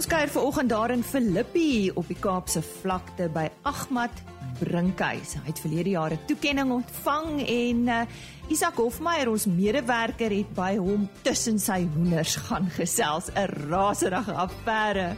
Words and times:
Ons 0.00 0.08
kuier 0.08 0.30
vanoggend 0.32 0.70
daar 0.72 0.92
in 0.94 1.02
Filippi 1.04 1.90
op 1.92 2.06
die 2.08 2.16
Kaapse 2.16 2.62
vlakte 2.64 3.26
by 3.28 3.42
Agmat 3.68 4.22
Brinkhuis. 4.56 5.34
Hy 5.36 5.42
het 5.44 5.58
verlede 5.60 5.90
jaar 5.92 6.14
'n 6.14 6.24
toekenning 6.24 6.70
ontvang 6.72 7.42
en 7.44 7.82
uh, 7.84 7.98
Isak 8.48 8.80
Hofmeyer, 8.80 9.28
ons 9.28 9.44
medewerker, 9.44 10.32
het 10.32 10.54
by 10.56 10.78
hom 10.80 11.04
tussen 11.20 11.58
sy 11.60 11.84
hoenders 11.84 12.36
gaan 12.48 12.70
gesels, 12.78 13.28
'n 13.36 13.68
raserige 13.68 14.32
affære 14.32 15.16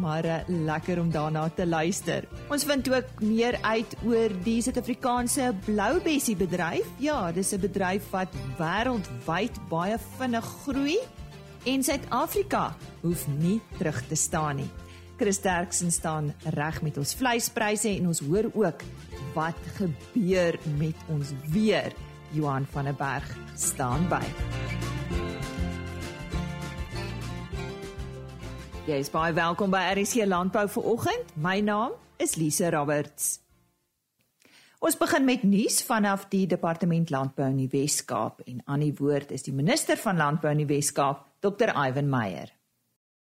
maar 0.00 0.24
uh, 0.24 0.40
lekker 0.48 1.00
om 1.00 1.10
daarna 1.10 1.48
te 1.48 1.66
luister. 1.66 2.26
Ons 2.50 2.64
vind 2.64 2.88
ook 2.90 3.20
meer 3.20 3.58
uit 3.62 3.94
oor 4.04 4.34
die 4.42 4.60
Suid-Afrikaanse 4.62 5.54
Bloubessie 5.64 6.36
bedryf. 6.36 6.86
Ja, 6.98 7.30
dis 7.32 7.54
'n 7.54 7.60
bedryf 7.60 8.10
wat 8.10 8.34
wêreldwyd 8.58 9.54
baie 9.68 9.98
vinnig 10.18 10.44
groei 10.66 10.98
en 11.66 11.82
Suid-Afrika 11.82 12.76
hoef 13.02 13.26
nie 13.40 13.60
terug 13.78 13.98
te 14.06 14.14
staan 14.14 14.60
nie. 14.60 14.68
Chris 15.18 15.40
Derksen 15.42 15.90
staan 15.90 16.34
reg 16.54 16.82
met 16.84 16.98
ons 17.00 17.14
vleispryse 17.18 17.88
en 17.90 18.06
ons 18.12 18.20
hoor 18.28 18.50
ook 18.54 18.84
wat 19.34 19.58
gebeur 19.78 20.58
met 20.78 21.08
ons 21.10 21.32
weer. 21.50 21.94
Johan 22.30 22.66
van 22.70 22.84
der 22.84 22.94
Berg 22.94 23.26
staan 23.56 24.06
by. 24.10 24.22
Jy 28.86 29.00
is 29.02 29.10
baie 29.10 29.34
welkom 29.34 29.72
by 29.74 29.82
RC 29.96 30.28
Landbou 30.28 30.68
vir 30.70 30.86
oggend. 30.92 31.34
My 31.34 31.58
naam 31.64 31.96
is 32.22 32.36
Lise 32.38 32.70
Roberts. 32.70 33.40
Ons 34.78 34.98
begin 35.00 35.24
met 35.26 35.42
nuus 35.42 35.80
vanaf 35.82 36.28
die 36.30 36.44
Departement 36.46 37.10
Landbou 37.10 37.48
in 37.50 37.64
die 37.64 37.70
Wes-Kaap 37.72 38.44
en 38.46 38.60
aan 38.70 38.84
die 38.84 38.94
woord 38.94 39.32
is 39.34 39.42
die 39.48 39.54
minister 39.56 39.98
van 39.98 40.20
Landbou 40.20 40.52
in 40.52 40.62
die 40.62 40.68
Wes-Kaap, 40.68 41.25
Dr. 41.40 41.72
Ivan 41.76 42.08
Meyer. 42.08 42.50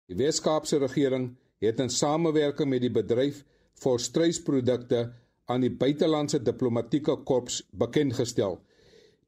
Die 0.09 0.17
Wes-Kaapse 0.17 0.79
regering 0.81 1.35
het 1.61 1.79
in 1.79 1.91
samewerking 1.93 2.69
met 2.71 2.81
die 2.81 2.93
bedryf 2.93 3.43
volstruisprodukte 3.83 5.03
aan 5.49 5.61
die 5.65 5.73
buitelandse 5.73 6.39
diplomatieke 6.41 7.15
korps 7.25 7.61
bekend 7.71 8.15
gestel. 8.17 8.57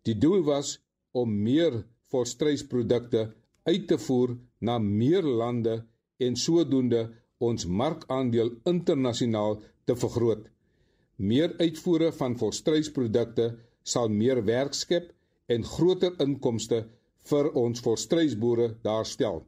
Die 0.06 0.18
doel 0.18 0.44
was 0.48 0.80
om 1.12 1.34
meer 1.44 1.84
volstruisprodukte 2.12 3.28
uit 3.70 3.88
te 3.88 3.98
voer 4.02 4.36
na 4.60 4.78
meer 4.82 5.24
lande 5.24 5.82
en 6.18 6.38
sodoende 6.38 7.04
ons 7.42 7.66
markandeel 7.66 8.52
internasionaal 8.70 9.60
te 9.86 9.96
vergroot. 9.96 10.48
Meer 11.22 11.54
uitvoere 11.60 12.12
van 12.18 12.38
volstruisprodukte 12.38 13.52
sal 13.84 14.10
meer 14.10 14.42
werk 14.46 14.74
skep 14.78 15.12
en 15.52 15.66
groter 15.66 16.18
inkomste 16.22 16.84
vir 17.30 17.52
ons 17.58 17.82
volstruisboere 17.84 18.78
daarstel. 18.84 19.42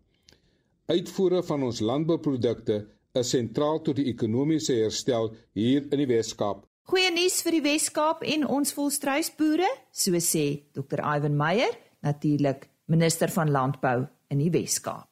Uitvoere 0.87 1.43
van 1.43 1.63
ons 1.63 1.79
landbouprodukte 1.79 2.81
is 3.13 3.29
sentraal 3.29 3.81
tot 3.85 3.95
die 3.95 4.09
ekonomiese 4.11 4.75
herstel 4.81 5.31
hier 5.53 5.85
in 5.91 6.01
die 6.01 6.09
Wes-Kaap. 6.09 6.65
Goeie 6.89 7.11
nuus 7.15 7.39
vir 7.45 7.57
die 7.57 7.63
Wes-Kaap 7.63 8.25
en 8.27 8.43
ons 8.51 8.73
volstruisboere, 8.75 9.69
so 9.91 10.19
sê 10.19 10.65
Dr. 10.75 10.99
Ivan 10.99 11.37
Meyer, 11.39 11.71
natuurlik 12.03 12.67
minister 12.91 13.31
van 13.31 13.51
landbou 13.53 14.03
in 14.33 14.43
die 14.43 14.51
Wes-Kaap. 14.51 15.07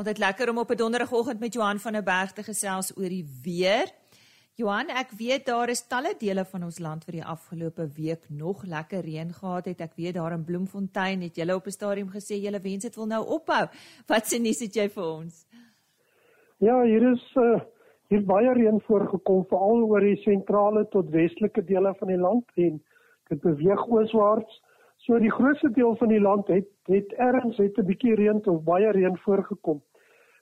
Altyd 0.00 0.18
lekker 0.22 0.50
om 0.50 0.58
op 0.58 0.70
'n 0.70 0.76
donderdagoggend 0.76 1.40
met 1.40 1.52
Johan 1.52 1.78
van 1.78 1.92
der 1.92 2.02
Berg 2.02 2.32
te 2.32 2.42
gesels 2.42 2.96
oor 2.96 3.08
die 3.08 3.26
weer. 3.42 3.92
Johan, 4.60 4.90
ek 4.92 5.14
weet 5.16 5.46
daar 5.48 5.70
is 5.72 5.80
talle 5.88 6.10
dele 6.20 6.42
van 6.44 6.66
ons 6.66 6.78
land 6.84 7.04
vir 7.06 7.16
die 7.16 7.28
afgelope 7.32 7.86
week 7.96 8.26
nog 8.28 8.66
lekker 8.68 9.06
reën 9.06 9.30
gehad 9.32 9.70
het. 9.70 9.80
Ek 9.80 9.94
weet 9.96 10.18
daar 10.18 10.34
in 10.36 10.44
Bloemfontein 10.44 11.22
het 11.24 11.38
julle 11.40 11.54
op 11.56 11.66
'n 11.66 11.76
stadium 11.78 12.10
gesê 12.12 12.36
julle 12.36 12.60
wens 12.60 12.84
dit 12.84 12.96
wil 12.96 13.06
nou 13.06 13.22
ophou. 13.36 13.64
Wat 14.10 14.28
sê 14.28 14.40
nie 14.40 14.52
sit 14.52 14.76
jy 14.76 14.88
vir 14.96 15.04
ons? 15.04 15.46
Ja, 16.58 16.76
hier 16.82 17.12
is 17.12 17.24
uh, 17.36 17.60
hier 18.12 18.24
baie 18.26 18.52
reën 18.52 18.80
voorgekom 18.84 19.46
veral 19.48 19.80
oor 19.88 20.00
die 20.00 20.20
sentrale 20.26 20.84
tot 20.88 21.08
westelike 21.08 21.64
dele 21.64 21.94
van 21.94 22.08
die 22.08 22.20
land 22.20 22.44
en 22.56 22.82
dit 23.30 23.40
beweeg 23.40 23.86
ooswaarts. 23.88 24.60
So 24.98 25.18
die 25.18 25.32
grootste 25.32 25.70
deel 25.72 25.96
van 25.96 26.08
die 26.08 26.20
land 26.20 26.48
het 26.48 26.68
het 26.84 27.12
ergens 27.16 27.56
het 27.56 27.78
'n 27.78 27.86
bietjie 27.86 28.14
reën 28.14 28.44
of 28.46 28.64
baie 28.64 28.90
reën 28.92 29.16
voorgekom. 29.24 29.80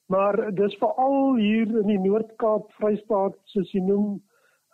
Maar 0.09 0.39
dis 0.57 0.77
veral 0.81 1.37
hier 1.37 1.69
in 1.83 1.89
die 1.91 1.99
Noord-Kaap, 2.01 2.71
Vrystaat, 2.81 3.37
soos 3.53 3.73
jy 3.75 3.83
noem, 3.85 4.19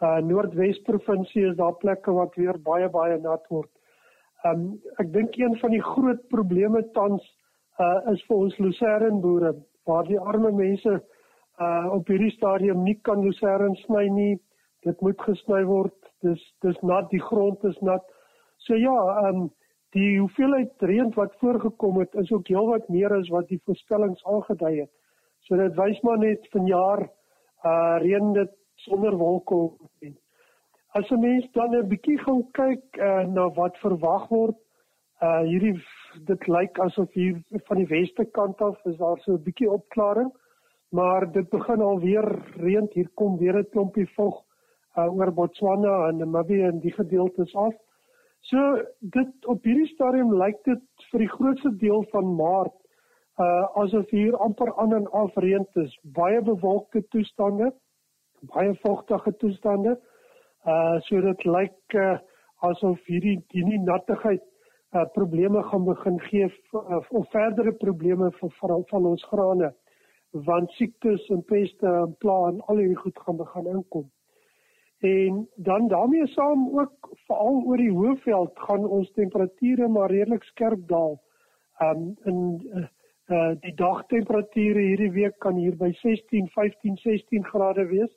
uh 0.02 0.18
Noordwes 0.26 0.78
provinsie 0.86 1.44
is 1.48 1.56
daar 1.58 1.74
plekke 1.82 2.12
wat 2.12 2.34
weer 2.38 2.58
baie 2.68 2.88
baie 2.90 3.18
nat 3.22 3.44
word. 3.50 3.70
Um 4.46 4.64
ek 5.02 5.12
dink 5.14 5.38
een 5.38 5.54
van 5.60 5.74
die 5.74 5.82
groot 5.82 6.22
probleme 6.34 6.82
tans 6.98 7.22
uh 7.82 8.12
is 8.12 8.22
vir 8.28 8.36
ons 8.36 8.58
lucerne 8.58 9.10
boere 9.22 9.54
waar 9.86 10.06
die 10.10 10.18
arme 10.18 10.50
mense 10.52 10.98
uh 10.98 11.86
op 11.94 12.10
hierdie 12.10 12.34
stadium 12.34 12.82
nie 12.84 12.98
kan 13.08 13.22
lucerne 13.22 13.74
sny 13.84 14.08
nie. 14.10 14.34
Dit 14.84 15.00
moet 15.00 15.20
gesny 15.26 15.62
word. 15.70 15.96
Dis 16.26 16.42
dis 16.66 16.78
nat, 16.82 17.10
die 17.10 17.22
grond 17.22 17.62
is 17.64 17.78
nat. 17.82 18.02
So 18.66 18.74
ja, 18.78 18.98
um 19.30 19.50
Die 19.94 20.18
hoeveelheid 20.18 20.82
reën 20.82 21.12
wat 21.14 21.36
voorgekom 21.38 22.00
het 22.02 22.16
is 22.18 22.32
ook 22.34 22.48
heelwat 22.50 22.88
meer 22.90 23.12
as 23.14 23.28
wat 23.30 23.46
die 23.46 23.60
voorspellings 23.62 24.24
aangedui 24.26 24.80
het. 24.80 24.90
So 25.44 25.56
dit 25.60 25.74
wys 25.76 25.98
maar 26.00 26.18
net 26.18 26.46
vanjaar 26.52 27.02
uh 27.68 27.96
reën 28.00 28.32
dit 28.32 28.52
sonder 28.86 29.16
wolke 29.20 29.58
en 30.00 30.14
as 30.96 31.10
'n 31.10 31.20
mens 31.20 31.50
dan 31.52 31.74
'n 31.76 31.88
bietjie 31.88 32.18
gaan 32.18 32.42
kyk 32.52 32.96
uh, 32.96 33.26
na 33.26 33.48
wat 33.58 33.76
verwag 33.82 34.28
word, 34.28 34.56
uh 35.20 35.42
hierdie 35.50 35.76
dit 36.30 36.46
lyk 36.48 36.78
asof 36.78 37.12
hier 37.12 37.42
van 37.68 37.76
die 37.76 37.90
weste 37.92 38.24
kant 38.24 38.60
af 38.60 38.78
is 38.84 38.96
daar 38.96 39.18
so 39.20 39.32
'n 39.32 39.42
bietjie 39.42 39.70
opklaring, 39.70 40.30
maar 40.90 41.32
dit 41.32 41.48
begin 41.50 41.80
alweer 41.80 42.28
reën. 42.56 42.88
Hier 42.92 43.10
kom 43.14 43.38
weer 43.38 43.58
'n 43.58 43.70
klompie 43.70 44.08
vog 44.16 44.44
uh 44.96 45.12
oor 45.16 45.32
Botswana 45.32 46.08
en 46.08 46.16
Namibië 46.16 46.62
en 46.62 46.78
die 46.80 46.92
gedeeltes 46.92 47.54
af. 47.54 47.74
So 48.40 48.82
dit 49.00 49.46
op 49.46 49.62
hierdie 49.64 49.92
stadium 49.92 50.34
lyk 50.34 50.64
dit 50.64 50.84
vir 51.10 51.18
die 51.18 51.34
grootste 51.36 51.76
deel 51.76 52.04
van 52.12 52.34
Maart 52.36 52.83
uh 53.38 53.66
asof 53.82 54.10
hier 54.10 54.36
amper 54.36 54.74
aan 54.78 54.94
en 54.94 55.10
af 55.10 55.34
reën 55.36 55.66
is. 55.72 55.98
Baie 56.02 56.42
bewolkte 56.42 57.02
toestande, 57.08 57.72
baie 58.40 58.74
vogtige 58.82 59.36
toestande. 59.36 59.98
Uh 60.66 61.00
so 61.00 61.20
dit 61.20 61.44
lyk 61.44 61.94
uh, 61.94 62.18
asof 62.62 63.00
hierdie 63.06 63.40
hierdie 63.48 63.80
nattigheid 63.80 64.42
uh 64.94 65.04
probleme 65.12 65.62
gaan 65.62 65.84
begin 65.84 66.20
gee 66.20 66.46
uh, 66.72 67.00
of 67.10 67.30
verdere 67.30 67.72
probleme 67.72 68.30
vir 68.30 68.54
veral 68.60 68.86
van 68.90 69.06
ons 69.06 69.24
grane 69.32 69.74
want 70.46 70.70
siektes 70.70 71.28
en 71.30 71.42
peste 71.46 71.86
en 71.86 72.14
plaas 72.18 72.52
en 72.52 72.60
al 72.66 72.76
hierdie 72.82 73.02
goed 73.02 73.18
gaan 73.18 73.36
begin 73.36 73.66
inkom. 73.66 74.10
En 74.98 75.48
dan 75.54 75.88
daarmee 75.88 76.26
saam 76.26 76.78
ook 76.78 77.10
veral 77.26 77.62
oor 77.66 77.76
die 77.76 77.92
hoëveld 77.92 78.58
gaan 78.66 78.86
ons 78.86 79.10
temperature 79.12 79.88
maar 79.88 80.10
redelik 80.10 80.42
skerp 80.42 80.88
daal. 80.88 81.18
Um 81.82 82.14
in 82.24 82.38
uh, 83.28 83.54
die 83.60 83.74
dagtemperature 83.74 84.80
hierdie 84.80 85.12
week 85.12 85.38
kan 85.38 85.56
hier 85.56 85.76
by 85.76 85.92
16, 86.00 86.48
15, 86.54 86.96
16 87.02 87.44
grade 87.44 87.86
wees. 87.90 88.10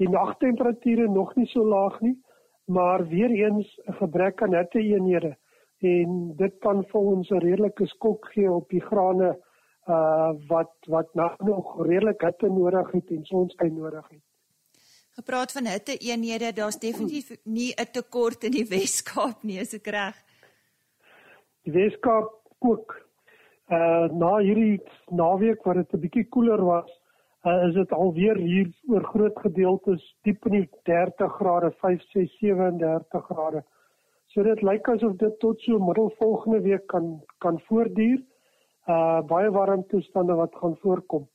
Die 0.00 0.08
nagtemperature 0.08 1.08
nog 1.08 1.34
nie 1.36 1.46
so 1.52 1.64
laag 1.66 2.00
nie, 2.00 2.16
maar 2.66 3.06
weer 3.08 3.30
eens 3.30 3.68
'n 3.86 3.92
gebrek 3.92 4.42
aan 4.42 4.54
hitteeenhede 4.54 5.36
en 5.80 6.36
dit 6.36 6.58
kan 6.60 6.84
vir 6.84 7.00
ons 7.00 7.30
'n 7.30 7.38
redelike 7.38 7.86
skok 7.86 8.26
gee 8.32 8.50
op 8.50 8.68
die 8.68 8.80
grane 8.80 9.36
uh 9.88 10.32
wat 10.48 10.72
wat 10.86 11.14
nog 11.38 11.86
redelik 11.86 12.20
hitte 12.20 12.48
nodig 12.48 12.92
het 12.92 13.10
en 13.10 13.24
sonskyn 13.24 13.74
nodig 13.74 14.08
het 14.08 14.22
gepraat 15.20 15.52
van 15.52 15.66
hitte 15.66 15.96
eenhede, 15.96 16.52
daar's 16.52 16.78
definitief 16.78 17.36
nie 17.44 17.72
'n 17.74 17.90
tekort 17.92 18.44
in 18.44 18.50
die 18.50 18.68
Wes-Kaap 18.74 19.42
nie, 19.42 19.58
is 19.58 19.74
ek 19.74 19.86
reg? 19.86 20.16
Die 21.62 21.72
Wes-Kaap 21.72 22.30
ook. 22.58 23.09
Uh 23.70 24.08
na 24.18 24.30
hierdie 24.42 24.80
naweek 25.14 25.62
wat 25.62 25.76
dit 25.78 25.92
'n 25.94 26.00
bietjie 26.02 26.24
koeler 26.34 26.62
was, 26.66 26.90
uh, 27.46 27.68
is 27.68 27.74
dit 27.74 27.92
alweer 27.92 28.36
hier 28.36 28.70
oor 28.90 29.04
groot 29.12 29.36
gedeeltes 29.44 30.02
diep 30.26 30.46
in 30.46 30.56
die 30.56 30.68
30 30.88 31.30
grade, 31.38 31.70
5, 31.82 32.02
6, 32.14 32.32
37 32.40 33.26
grade. 33.28 33.62
So 34.34 34.42
dit 34.42 34.62
lyk 34.62 34.88
asof 34.88 35.14
dit 35.18 35.38
tot 35.38 35.60
so 35.62 35.78
middel 35.78 36.10
volgende 36.18 36.60
week 36.66 36.86
kan 36.86 37.20
kan 37.38 37.60
voortduur. 37.68 38.18
Uh 38.88 39.20
baie 39.30 39.50
warm 39.50 39.86
toestande 39.86 40.34
wat 40.34 40.54
gaan 40.54 40.76
voorkom. 40.82 41.28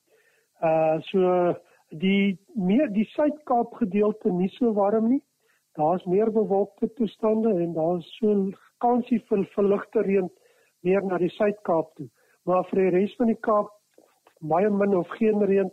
Uh 0.61 0.99
so 1.11 1.55
die 1.89 2.37
meer 2.55 2.91
die 2.91 3.07
Suid-Kaap 3.13 3.79
gedeelte 3.79 4.31
nie 4.31 4.49
so 4.57 4.73
warm 4.73 5.07
nie. 5.09 5.23
Daar's 5.79 6.03
meer 6.05 6.31
bewolkte 6.31 6.91
toestande 6.99 7.55
en 7.63 7.73
daar's 7.73 8.11
so 8.19 8.51
kansie 8.79 9.23
vir 9.29 9.47
verligte 9.55 10.03
reën 10.03 10.29
meer 10.83 11.03
na 11.03 11.17
die 11.17 11.31
Suid-Kaap 11.39 11.95
toe. 11.95 12.09
Maar 12.45 12.65
vir 12.69 12.81
die 12.83 12.93
res 12.99 13.15
van 13.19 13.31
die 13.31 13.39
Kaap 13.47 13.73
baie 14.45 14.69
min 14.69 14.95
of 14.97 15.09
geen 15.17 15.41
reën, 15.49 15.69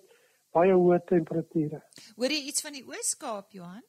baie 0.57 0.73
hoë 0.73 1.01
temperature. 1.09 1.83
Hoor 2.17 2.33
jy 2.33 2.41
iets 2.49 2.65
van 2.65 2.77
die 2.77 2.85
Oos-Kaap, 2.89 3.51
Johan? 3.57 3.83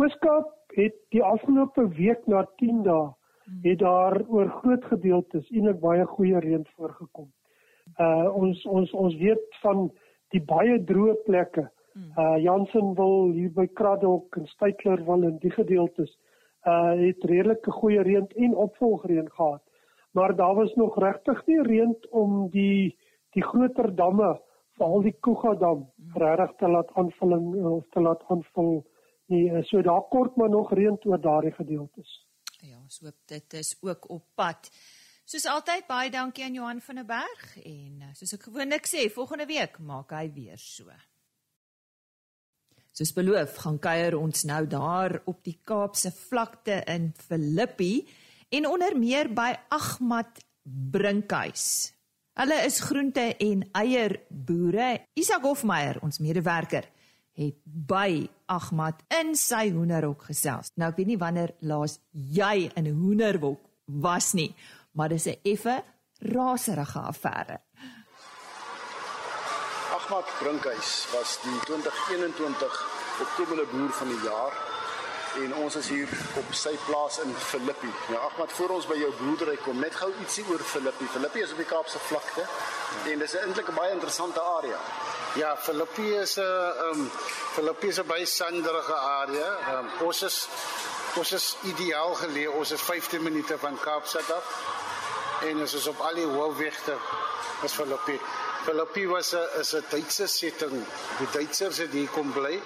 Oos-Kaap 0.00 0.76
het 0.76 0.96
die 1.12 1.22
afgelope 1.22 1.84
week 1.98 2.24
na 2.26 2.46
10 2.62 2.80
dae 2.86 3.04
hmm. 3.10 3.60
het 3.66 3.78
daar 3.82 4.16
oor 4.28 4.48
groot 4.62 4.84
gedeeltes 4.88 5.50
eintlik 5.50 5.80
baie 5.82 6.06
goeie 6.14 6.40
reën 6.40 6.64
voorgekom. 6.76 7.28
Uh 8.00 8.30
ons 8.38 8.64
ons 8.64 8.92
ons 8.96 9.16
weet 9.20 9.60
van 9.60 9.88
die 10.32 10.40
baie 10.40 10.78
droë 10.88 11.18
plekke. 11.26 11.66
Uh 12.16 12.38
Jansen 12.40 12.94
wil 12.96 13.34
hier 13.36 13.52
by 13.52 13.66
Kraddock 13.80 14.36
en 14.40 14.48
Steytler 14.54 15.04
wil 15.04 15.28
in 15.28 15.36
die 15.44 15.52
gedeeltes 15.52 16.14
uh 16.64 16.94
het 16.96 17.28
redelike 17.28 17.76
goeie 17.82 18.00
reën 18.08 18.30
en 18.46 18.56
opvolgreën 18.64 19.28
gehad. 19.36 19.62
Maar 20.12 20.36
daar 20.36 20.54
was 20.54 20.74
nog 20.74 20.98
regtig 20.98 21.46
nie 21.46 21.62
reën 21.62 21.96
om 22.10 22.48
die 22.50 22.98
die 23.32 23.42
groter 23.42 23.88
damme, 23.96 24.34
veral 24.76 25.00
die 25.06 25.14
Kuga 25.24 25.54
dam, 25.56 25.86
regtig 26.14 26.56
te 26.60 26.68
laat 26.68 26.90
aanvulling 27.00 27.46
of 27.64 27.86
te 27.94 28.00
laat 28.00 28.20
aanvul 28.28 28.82
nie. 29.32 29.46
So 29.68 29.80
daar 29.82 30.02
kort 30.12 30.36
maar 30.36 30.50
nog 30.52 30.72
reën 30.72 30.98
oor 31.04 31.20
daardie 31.20 31.52
gedeeltes. 31.56 32.10
Ja, 32.60 32.82
so 32.88 33.10
dit 33.26 33.52
is 33.52 33.76
ook 33.80 34.10
op 34.10 34.26
pad. 34.34 34.68
Soos 35.24 35.46
altyd 35.48 35.86
baie 35.88 36.10
dankie 36.10 36.44
aan 36.44 36.54
Johan 36.54 36.80
van 36.80 37.00
der 37.00 37.06
Berg 37.08 37.56
en 37.64 38.12
soos 38.18 38.34
ek 38.36 38.50
gewoonlik 38.50 38.86
sê, 38.90 39.06
volgende 39.14 39.46
week 39.48 39.78
maak 39.80 40.12
hy 40.12 40.26
weer 40.34 40.60
so. 40.60 40.92
Soos 42.92 43.14
beloof, 43.16 43.54
gaan 43.64 43.78
kuier 43.80 44.18
ons 44.18 44.44
nou 44.44 44.66
daar 44.68 45.22
op 45.24 45.40
die 45.46 45.56
Kaapse 45.64 46.12
vlakte 46.12 46.82
in 46.92 47.14
Filippi 47.16 48.02
en 48.52 48.68
onder 48.68 48.96
meer 48.98 49.30
by 49.32 49.54
Agmat 49.72 50.42
Brinkhuis. 50.62 51.92
Hulle 52.36 52.58
is 52.66 52.80
groente 52.84 53.24
en 53.40 53.64
eier 53.76 54.18
boere. 54.28 55.06
Isak 55.16 55.44
Hofmeyer, 55.44 55.98
ons 56.04 56.20
medewerker, 56.20 56.88
het 57.36 57.56
by 57.64 58.28
Agmat 58.52 59.00
in 59.20 59.32
sy 59.36 59.70
hoenderhok 59.72 60.28
gesels. 60.28 60.72
Nou 60.76 60.90
ek 60.92 61.00
weet 61.00 61.12
nie 61.14 61.20
wanneer 61.20 61.54
laas 61.60 61.98
jy 62.12 62.70
in 62.76 62.88
'n 62.88 63.00
hoenderhok 63.00 63.60
was 63.86 64.32
nie, 64.32 64.54
maar 64.92 65.08
dis 65.08 65.26
'n 65.26 65.40
effe 65.42 65.82
raserige 66.20 66.98
affære. 66.98 67.60
Ahmad 69.96 70.26
Brinkhuis 70.40 71.08
was 71.12 71.38
die 71.42 71.58
2021 71.64 72.72
Oktober 73.20 73.66
boer 73.72 73.92
van 73.92 74.08
die 74.08 74.22
jaar 74.24 74.71
en 75.40 75.54
ons 75.54 75.76
is 75.76 75.88
hier 75.88 76.08
op 76.36 76.50
sy 76.56 76.72
plaas 76.86 77.18
in 77.22 77.32
Filippi. 77.34 77.88
Nou 78.10 78.18
Ahmad, 78.20 78.52
voor 78.52 78.74
ons 78.76 78.86
by 78.88 78.98
jou 79.00 79.10
boerdery 79.20 79.56
kom, 79.64 79.78
net 79.80 79.94
gou 79.96 80.10
ietsie 80.20 80.44
oor 80.50 80.60
Filippi. 80.72 81.08
Filippi 81.14 81.44
is 81.44 81.54
op 81.54 81.62
die 81.62 81.68
Kaapse 81.68 82.00
vlakte 82.08 82.44
en 83.10 83.24
dis 83.24 83.36
eintlik 83.40 83.68
'n 83.68 83.74
baie 83.74 83.92
interessante 83.92 84.40
area. 84.40 84.78
Ja, 85.34 85.56
Filippi 85.56 86.14
is 86.16 86.36
'n 86.36 86.42
um, 86.90 87.10
Filippi 87.54 87.88
is 87.88 87.98
'n 87.98 88.06
baie 88.06 88.26
sanderige 88.26 88.94
area. 88.94 89.78
Um, 89.78 89.90
ons 90.06 90.22
is 90.22 90.48
ons 91.14 91.32
is 91.32 91.56
ideaal 91.62 92.14
geleë. 92.14 92.50
Ons 92.50 92.70
is 92.70 92.80
15 92.80 93.22
minute 93.22 93.58
van 93.58 93.78
Kaapstad 93.80 94.32
af 94.32 94.46
en 95.40 95.60
ons 95.60 95.74
is 95.74 95.86
op 95.86 96.00
al 96.00 96.14
die 96.14 96.26
hoofwegte 96.26 96.96
is 97.62 97.72
Filippi. 97.72 98.20
Filippi 98.64 99.06
was 99.06 99.32
'n 99.32 99.60
is 99.60 99.74
'n 99.74 99.84
Duitse 99.90 100.26
setting. 100.26 100.84
Die 101.18 101.30
Duitsers 101.32 101.78
het 101.78 101.92
hier 101.92 102.08
kom 102.08 102.32
bly. 102.32 102.62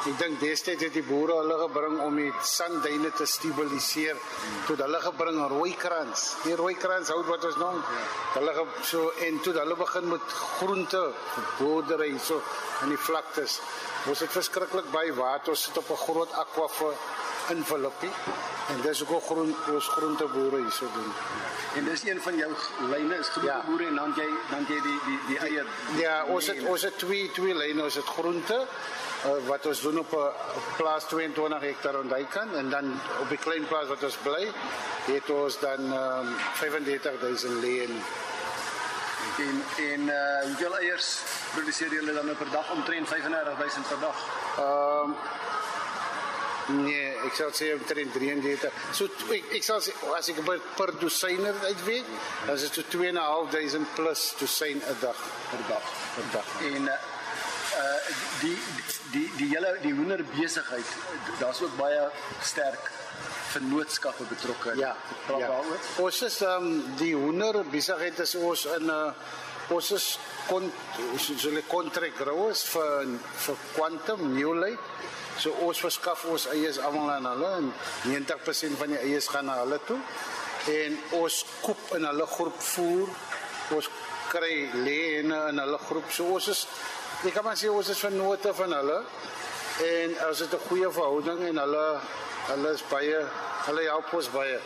Ek 0.00 0.14
dink 0.16 0.38
destyds 0.40 0.80
het 0.80 0.94
die 0.96 1.04
boere 1.04 1.34
hulle 1.42 1.56
gebring 1.60 1.98
om 2.00 2.14
die 2.16 2.30
sandduine 2.48 3.10
te 3.18 3.26
stabiliseer. 3.28 4.16
Toe 4.64 4.76
hulle 4.78 5.00
gebring 5.04 5.40
rooikrans. 5.52 6.22
Die 6.46 6.54
rooikrans 6.56 7.10
hout 7.12 7.28
wat 7.28 7.44
ons 7.44 7.58
noem. 7.60 7.82
Hulle 8.38 8.54
ge, 8.56 8.64
so 8.88 9.10
en 9.26 9.36
toe 9.44 9.52
hulle 9.58 9.76
begin 9.76 10.08
met 10.14 10.32
groente 10.56 11.02
boerdery 11.58 12.14
so 12.16 12.40
in 12.86 12.94
die 12.94 13.02
vlaktes. 13.10 13.58
Ons 14.08 14.24
het 14.24 14.32
verskriklik 14.32 14.88
baie 14.94 15.12
water. 15.20 15.52
Ons 15.52 15.66
sit 15.68 15.76
op 15.76 15.92
'n 15.92 16.02
groot 16.06 16.32
akwafor 16.46 16.96
in 17.50 17.64
Filippi 17.64 18.10
en 18.70 18.80
dis 18.82 19.02
ook 19.06 19.24
groen 19.24 19.54
ons 19.72 19.88
groenteboere 19.88 20.56
hierso 20.62 20.86
doen. 20.94 21.12
En 21.74 21.84
dis 21.84 22.02
een 22.06 22.20
van 22.22 22.36
jou 22.36 22.50
lyne 22.90 23.18
is 23.18 23.28
groenteboere 23.28 23.82
ja. 23.82 23.88
en 23.88 23.94
dan 23.94 24.14
jy 24.16 24.28
dan 24.50 24.64
jy 24.68 24.80
die 24.86 24.98
die 25.06 25.18
die 25.26 25.38
eier. 25.38 25.66
Ja, 25.98 26.24
ons 26.24 26.46
het 26.46 26.62
ons 26.64 26.86
het 26.86 26.98
twee 26.98 27.30
twee 27.34 27.54
lyne, 27.54 27.82
ons 27.82 27.98
het 27.98 28.14
groente 28.14 28.58
uh, 28.60 29.36
wat 29.48 29.66
ons 29.66 29.82
doen 29.86 29.98
op 29.98 30.14
'n 30.16 30.32
plaas 30.76 31.04
22 31.08 31.60
hektaar 31.60 31.96
aan 31.96 32.08
daai 32.08 32.26
kant 32.30 32.54
en 32.54 32.70
dan 32.70 32.94
op 33.20 33.28
die 33.28 33.38
klein 33.38 33.66
plaas 33.66 33.88
wat 33.88 34.02
ons 34.02 34.18
bly, 34.22 34.50
het 35.04 35.30
ons 35.30 35.58
dan 35.60 35.92
um, 35.92 36.34
35000 36.62 37.62
leen. 37.62 38.02
En 39.38 39.62
en 39.76 40.00
uh, 40.00 40.42
hoeveel 40.42 40.78
eiers 40.78 41.22
produseer 41.52 41.92
julle 41.92 42.12
dan 42.12 42.36
per 42.36 42.50
dag 42.50 42.70
omtrent 42.70 43.08
35000 43.08 43.88
per 43.88 44.00
dag? 44.00 44.18
Ehm 44.58 45.10
um, 45.10 45.16
Nee, 46.68 47.06
ek 47.26 47.34
sal 47.34 47.52
sê 47.56 47.72
omtrent 47.74 48.12
33. 48.14 48.70
So 48.92 49.08
ek 49.34 49.54
ek 49.58 49.64
sal 49.66 49.80
sê 49.84 49.94
as 50.16 50.28
ek 50.32 50.42
per, 50.46 50.58
per 50.76 50.92
dosyner 51.00 51.56
uit 51.66 51.84
weet, 51.86 52.10
dan 52.46 52.54
is 52.54 52.66
dit 52.68 52.78
so 52.80 52.82
2.500 52.98 53.94
plus 53.96 54.34
dosyn 54.40 54.78
'n 54.82 54.98
dag 55.00 55.18
per 55.50 55.62
dag 55.68 55.86
per 56.14 56.26
dag. 56.32 56.46
En 56.72 56.88
uh 56.88 56.98
die 58.40 58.56
die 59.12 59.26
die 59.36 59.48
hele 59.54 59.76
die 59.82 59.92
hoenderbesigheid, 59.94 60.96
daar's 61.38 61.60
ook 61.62 61.76
baie 61.76 62.08
sterk 62.42 62.90
vennootskappe 63.50 64.24
betrokke. 64.24 64.74
Ja, 64.78 64.96
praat 65.26 65.40
ja. 65.40 65.46
daaroor. 65.46 65.78
Ons 66.04 66.22
is 66.22 66.40
um, 66.46 66.68
die 67.00 67.14
hoenderbesigheid 67.14 68.18
is 68.18 68.34
ons 68.34 68.66
in 68.76 68.86
'n 68.86 68.90
uh, 68.90 69.12
ons 69.70 69.90
is 69.94 70.18
kon 70.48 70.66
ons 71.12 71.26
hulle 71.46 71.62
kontrak 71.70 72.14
growers 72.18 72.64
vir 72.72 73.18
vir 73.44 73.56
Quantum 73.74 74.32
New 74.34 74.54
Light. 74.58 74.82
So 75.38 75.52
ons 75.66 75.80
verskaf 75.80 76.24
ons 76.24 76.46
eiers 76.54 76.78
almal 76.78 77.10
aan 77.10 77.26
hulle 77.30 77.50
en 77.60 77.72
90% 78.10 78.78
van 78.80 78.94
die 78.94 78.98
eiers 78.98 79.28
gaan 79.28 79.46
na 79.48 79.60
hulle 79.62 79.80
toe. 79.86 79.98
En 80.70 80.98
ons 81.20 81.44
koop 81.62 81.94
in 81.96 82.04
hulle 82.04 82.26
groep 82.26 82.62
voer. 82.72 83.12
Ons 83.76 83.90
kry 84.30 84.68
lene 84.74 85.38
in 85.50 85.62
hulle 85.62 85.78
groep. 85.86 86.10
So 86.12 86.34
ons 86.36 86.48
is 86.52 86.66
ek 87.20 87.34
kan 87.36 87.44
maar 87.44 87.58
sê 87.60 87.70
ons 87.70 87.88
is 87.92 88.00
vennote 88.00 88.54
van 88.56 88.76
hulle. 88.80 88.98
En 89.84 90.18
as 90.28 90.38
dit 90.38 90.52
'n 90.52 90.66
goeie 90.68 90.90
verhouding 90.90 91.40
en 91.48 91.56
hulle 91.64 91.86
hulle 92.50 92.72
is 92.72 92.82
baie 92.90 93.18
hulle 93.66 93.82
help 93.82 94.12
ons 94.12 94.30
baie 94.30 94.58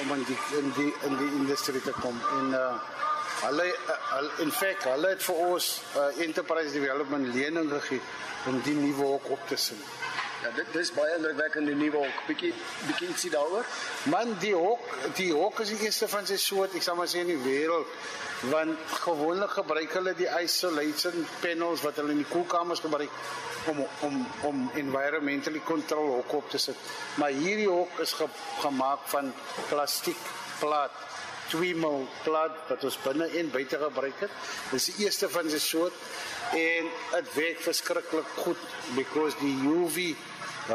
om 0.00 0.12
in 0.14 0.24
die 0.24 0.38
in 0.58 0.72
die 0.76 0.94
in 1.02 1.16
die 1.16 1.30
industrie 1.40 1.82
te 1.82 1.92
kom. 2.02 2.16
En 2.38 2.54
uh 2.54 2.74
hulle 3.40 3.66
uh, 3.66 4.42
in 4.44 4.52
feite 4.52 4.88
hulle 4.88 5.14
het 5.14 5.22
vir 5.24 5.42
ons 5.46 5.70
uh, 5.96 6.08
enterprise 6.26 6.72
development 6.76 7.34
lening 7.34 7.70
gegee 7.76 8.00
om 8.50 8.60
die 8.64 8.76
nuwe 8.76 9.14
hok 9.14 9.30
op 9.36 9.48
te 9.48 9.56
sit. 9.60 9.88
Ja, 10.40 10.48
dit 10.56 10.72
dis 10.72 10.88
baie 10.96 11.18
indrukwekkend 11.18 11.68
die 11.68 11.76
nuwe 11.76 12.00
hok. 12.00 12.20
Bietjie 12.30 12.54
bietjie 12.86 13.10
ietsie 13.12 13.30
daaroor. 13.34 13.66
Man, 14.12 14.32
die 14.40 14.54
hok, 14.56 14.86
die 15.18 15.28
hok 15.36 15.60
is 15.60 15.74
die 15.74 15.82
eerste 15.84 16.08
van 16.08 16.28
sy 16.28 16.38
soort, 16.40 16.76
ek 16.78 16.86
sal 16.86 16.96
maar 16.96 17.10
sê 17.12 17.20
in 17.26 17.34
die 17.34 17.40
wêreld. 17.44 17.88
Want 18.48 18.94
gewoonlik 19.04 19.52
gebruik 19.58 19.92
hulle 19.98 20.14
die 20.16 20.28
isolation 20.40 21.26
panels 21.42 21.84
wat 21.84 22.00
hulle 22.00 22.14
in 22.16 22.22
die 22.22 22.30
koelkamers 22.30 22.80
gebruik 22.80 23.12
om 23.68 23.82
om 24.08 24.16
om 24.48 24.62
environmentally 24.80 25.60
control 25.68 26.14
hok 26.14 26.32
op 26.40 26.48
te 26.54 26.62
sit. 26.64 26.88
Maar 27.20 27.36
hierdie 27.36 27.68
hok 27.68 28.00
is 28.00 28.16
ge, 28.16 28.28
gemaak 28.64 29.04
van 29.12 29.28
plastiek 29.68 30.24
plaat 30.62 30.96
tweemel 31.50 32.06
plat 32.24 32.56
wat 32.68 32.84
ons 32.86 32.98
binne 33.04 33.26
en 33.40 33.50
buite 33.52 33.78
gebruik 33.80 34.24
het. 34.24 34.34
Dis 34.72 34.90
die 34.90 35.06
eerste 35.06 35.28
van 35.32 35.50
sy 35.50 35.60
soort 35.62 35.96
en 36.56 36.90
dit 37.14 37.32
werk 37.36 37.62
verskriklik 37.66 38.36
goed 38.42 38.68
because 38.96 39.38
die 39.42 39.54
UV 39.66 40.14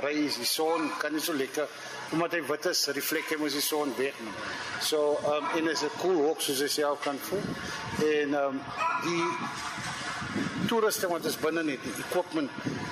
rays 0.03 0.39
die 0.39 0.47
son 0.47 0.89
kan 0.99 1.13
nie 1.15 1.23
so 1.23 1.35
lekker 1.35 1.67
omdat 2.13 2.35
hy 2.37 2.41
wit 2.45 2.67
is, 2.69 2.83
reflek 2.93 3.31
hy 3.33 3.37
mos 3.41 3.55
die 3.57 3.63
son 3.65 3.91
weg 3.97 4.17
nie. 4.21 4.33
So 4.83 5.17
um 5.31 5.47
en 5.57 5.67
is 5.71 5.83
'n 5.83 5.91
cool 6.01 6.21
hok 6.27 6.41
soos 6.41 6.61
jy 6.61 6.67
self 6.69 7.01
kan 7.03 7.17
voel. 7.17 7.45
En 8.05 8.35
um 8.35 8.61
die 9.03 9.25
toeriste 10.69 11.07
wat 11.11 11.25
is 11.29 11.37
binne 11.41 11.63
net 11.63 11.83
die 11.83 11.93
equipment 12.05 12.51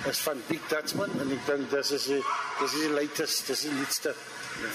is 0.10 0.20
van 0.26 0.42
Big 0.48 0.62
Dutchman 0.70 1.12
en 1.22 1.32
ek 1.34 1.46
dink 1.48 1.70
dis 1.72 1.92
is 1.98 2.08
die 2.12 2.22
dis 2.60 2.74
is 2.74 2.80
die 2.82 2.94
latest, 2.94 3.48
dis 3.48 3.66
die 3.68 3.74
nuutste 3.74 4.14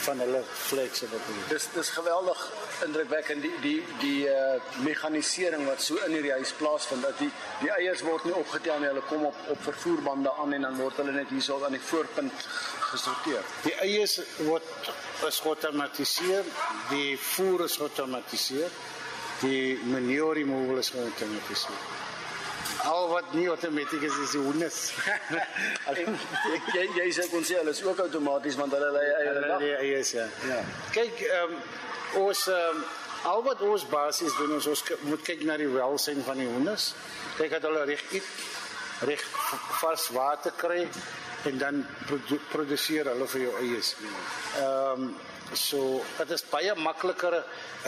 van 0.04 0.18
hulle 0.22 0.40
flex 0.50 1.04
wat 1.06 1.26
hulle. 1.28 1.44
Dis 1.50 1.68
dis 1.74 1.90
geweldig 1.94 2.40
indrukwekkend 2.86 3.44
die 3.46 3.52
die 3.62 3.76
die 4.02 4.30
uh 4.30 4.56
mekanisering 4.84 5.66
wat 5.66 5.82
so 5.82 5.98
in 6.06 6.16
hierdie 6.16 6.34
huis 6.38 6.52
plaasvind 6.58 7.06
dat 7.06 7.18
die 7.22 7.30
die 7.62 7.70
eiers 7.76 8.02
word 8.06 8.26
nie 8.26 8.34
opgetel 8.38 8.80
nie, 8.82 8.90
hulle 8.90 9.04
kom 9.10 9.28
op 9.30 9.46
op 9.54 9.62
vervoerbande 9.68 10.34
aan 10.42 10.56
en 10.58 10.66
dan 10.68 10.80
word 10.82 11.00
hulle 11.02 11.14
net 11.16 11.32
hierso 11.34 11.60
aan 11.64 11.76
die 11.78 11.84
voorpunt 11.90 12.48
gesorteer. 12.90 13.46
Die 13.66 13.76
eiers 13.84 14.18
word 14.48 14.92
is 15.28 15.40
geautomatiseer, 15.44 16.46
die 16.90 17.16
voer 17.34 17.66
is 17.68 17.78
geautomatiseer, 17.80 18.76
die 19.44 19.78
manure 19.86 20.38
removal 20.42 20.82
is 20.82 20.92
geautomatiseer. 20.94 22.06
Al 22.88 23.08
wat 23.10 23.32
nie 23.34 23.48
outomaties 23.50 24.02
is 24.08 24.18
is 24.24 24.34
die 24.36 24.42
hondes. 24.42 24.78
jy 26.76 26.84
jy 26.96 27.08
sê 27.16 27.26
kon 27.32 27.44
sê 27.46 27.58
hulle 27.60 27.74
is 27.74 27.82
ook 27.84 28.00
outomaties 28.06 28.58
want 28.60 28.74
hulle 28.76 28.90
lê 28.94 29.04
eiers. 29.08 29.40
Hulle 29.40 29.58
lê 29.62 29.72
eiers 29.82 30.14
ja. 30.16 30.26
Ja. 30.48 30.62
Kyk, 30.94 31.22
ehm 31.28 31.54
um, 31.54 31.60
ons 32.24 32.46
ehm 32.52 32.80
um, 32.80 32.84
al 33.28 33.42
wat 33.42 33.62
ons 33.66 33.86
basies 33.90 34.34
doen 34.38 34.56
is 34.56 34.66
ons 34.70 34.84
moet 35.10 35.22
kyk 35.26 35.42
na 35.48 35.56
die 35.60 35.70
welsyn 35.72 36.22
van 36.26 36.38
die 36.38 36.48
hondes. 36.48 36.92
Kyk 37.38 37.56
dat 37.56 37.66
hulle 37.68 37.86
reg 37.90 38.04
eet, 38.14 38.28
reg 39.10 39.24
vars 39.80 40.08
water 40.14 40.54
kry 40.56 40.84
en 41.48 41.58
dan 41.58 41.82
produ 42.06 42.38
produseer 42.52 43.10
hulle 43.12 43.26
vir 43.34 43.48
jou 43.48 43.56
eies. 43.64 43.96
Ehm 44.60 45.08
um, 45.08 45.10
so 45.52 46.02
dit 46.18 46.30
is 46.30 46.44
baie 46.50 46.74
makliker 46.74 47.38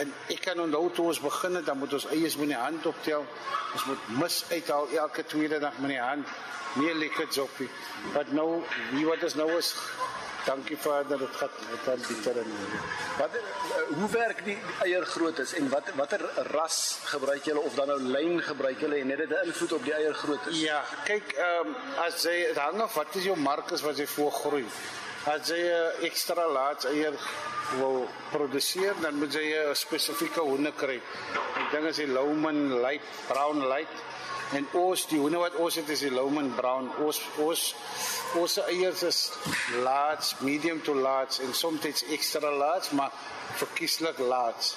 en 0.01 0.13
ek 0.33 0.41
kan 0.45 0.59
onthou 0.59 0.89
toe 0.95 1.07
ons 1.11 1.19
begin 1.21 1.55
het 1.59 1.65
dan 1.65 1.77
moet 1.77 1.93
ons 1.93 2.07
eies 2.15 2.37
met 2.37 2.53
die 2.53 2.57
hand 2.57 2.85
optel. 2.85 3.25
Ons 3.73 3.85
moet 3.85 4.07
mis 4.21 4.43
uithaal 4.51 4.87
elke 5.03 5.25
tweede 5.25 5.59
dag 5.59 5.77
met 5.77 5.95
die 5.95 6.01
hand. 6.01 6.27
Nie 6.75 6.93
lekker 6.95 7.27
joppie. 7.35 7.69
But 8.13 8.31
nou 8.33 8.63
wie 8.91 9.05
wat 9.05 9.23
is 9.23 9.35
nou 9.35 9.49
is 9.57 9.75
Dankie 10.45 10.77
Vader, 10.77 11.17
dit 11.17 11.35
gaan 11.37 11.49
dit 11.69 11.79
gaan 11.85 11.99
beter 12.07 12.37
en 12.37 12.51
Wat 13.17 13.29
hoe 13.97 14.09
werk 14.09 14.39
die, 14.45 14.55
die 14.55 14.77
eier 14.87 15.05
groottes 15.05 15.53
en 15.53 15.69
wat 15.69 15.91
watter 15.95 16.23
ras 16.49 16.97
gebruik 17.11 17.45
julle 17.45 17.61
of 17.61 17.75
dan 17.77 17.91
nou 17.91 17.99
lyn 18.01 18.41
gebruik 18.41 18.81
julle 18.81 19.03
en 19.03 19.13
het 19.13 19.21
dit 19.21 19.29
'n 19.29 19.45
invloed 19.45 19.73
op 19.77 19.83
die 19.83 19.93
eier 19.93 20.13
groottes? 20.13 20.59
Ja, 20.59 20.81
kyk, 21.03 21.31
ehm 21.31 21.67
um, 21.67 21.75
as 22.05 22.23
jy 22.23 22.53
hang 22.55 22.81
af 22.81 22.93
wat 22.93 23.15
is 23.15 23.23
jou 23.23 23.37
markus 23.37 23.81
wat 23.81 23.97
jy 23.97 24.07
voorgroei. 24.07 24.65
As 25.29 25.51
jy 25.53 25.59
ekstra 26.07 26.47
laat 26.49 26.87
eier 26.89 27.13
wil 27.77 28.07
produseer, 28.31 28.95
dan 29.03 29.19
moet 29.21 29.35
jy 29.37 29.53
'n 29.53 29.75
spesifieke 29.75 30.41
hoender 30.41 30.73
kry. 30.73 30.97
Ek 31.61 31.67
dink 31.71 31.85
as 31.85 31.97
jy 31.97 32.07
Louman 32.07 32.81
light, 32.81 33.05
brown 33.27 33.61
light 33.69 33.93
en 34.57 34.65
ons 34.73 35.05
die 35.05 35.19
hoender 35.19 35.39
wat 35.39 35.55
ons 35.55 35.75
het 35.75 35.89
is 35.89 35.99
die 35.99 36.09
Louman 36.09 36.49
brown. 36.55 36.89
Ons 37.05 37.21
ons 37.37 37.75
ons 38.33 38.57
eiers 38.65 39.03
is 39.03 39.31
large, 39.83 40.35
medium 40.41 40.81
to 40.81 40.93
large 40.95 41.39
en 41.43 41.53
soms 41.53 41.85
ekstra 42.09 42.49
large, 42.49 42.95
maar 42.95 43.11
verkieslik 43.57 44.17
large. 44.17 44.73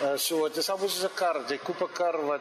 Uh, 0.00 0.16
so 0.16 0.48
dit 0.48 0.56
is 0.56 0.70
almoes 0.70 0.94
soos 0.94 1.04
'n 1.04 1.14
kar, 1.14 1.44
jy 1.48 1.58
koop 1.58 1.82
'n 1.82 1.92
kar 1.92 2.16
wat 2.24 2.40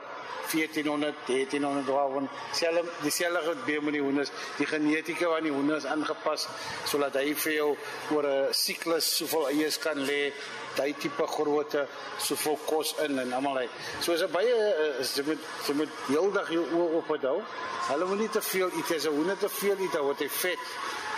1400, 0.52 1.16
1300 1.28 1.88
wawen. 1.88 2.30
Selfs 2.52 2.90
dieselfde 3.02 3.46
wat 3.48 3.66
by 3.66 3.78
met 3.82 3.96
die 3.96 4.02
hoenders, 4.04 4.32
die 4.58 4.68
genetika 4.68 5.30
van 5.32 5.48
die 5.48 5.54
hoenders 5.54 5.86
aangepas 5.86 6.48
sodat 6.90 7.16
hy 7.20 7.34
vir 7.44 7.54
jou 7.54 7.70
oor 8.16 8.28
'n 8.28 8.54
siklus 8.54 9.16
soveel 9.18 9.48
eiers 9.50 9.78
kan 9.80 9.98
lê, 9.98 10.34
daai 10.76 10.94
tipe 11.00 11.28
grootte, 11.28 11.88
soveel 12.18 12.60
kos 12.66 12.96
in 13.06 13.20
en 13.20 13.34
almal 13.34 13.58
hy. 13.58 13.68
So 14.02 14.14
is 14.14 14.20
dit 14.20 14.32
baie 14.32 14.56
is 15.00 15.16
jy 15.16 15.24
moet 15.26 15.40
jy 15.68 15.74
moet 15.74 15.94
heeldag 16.08 16.50
jou 16.52 16.66
oë 16.66 16.98
op 16.98 17.08
hou. 17.22 17.42
Hulle 17.88 18.06
moet 18.06 18.20
nie 18.20 18.30
te 18.30 18.42
veel 18.42 18.70
eet 18.78 18.92
as 18.96 19.06
'n 19.06 19.16
hoender 19.16 19.38
te 19.38 19.50
veel 19.50 19.78
eet, 19.78 19.92
dan 19.94 20.04
word 20.04 20.20
hy 20.20 20.30
vet. 20.30 20.60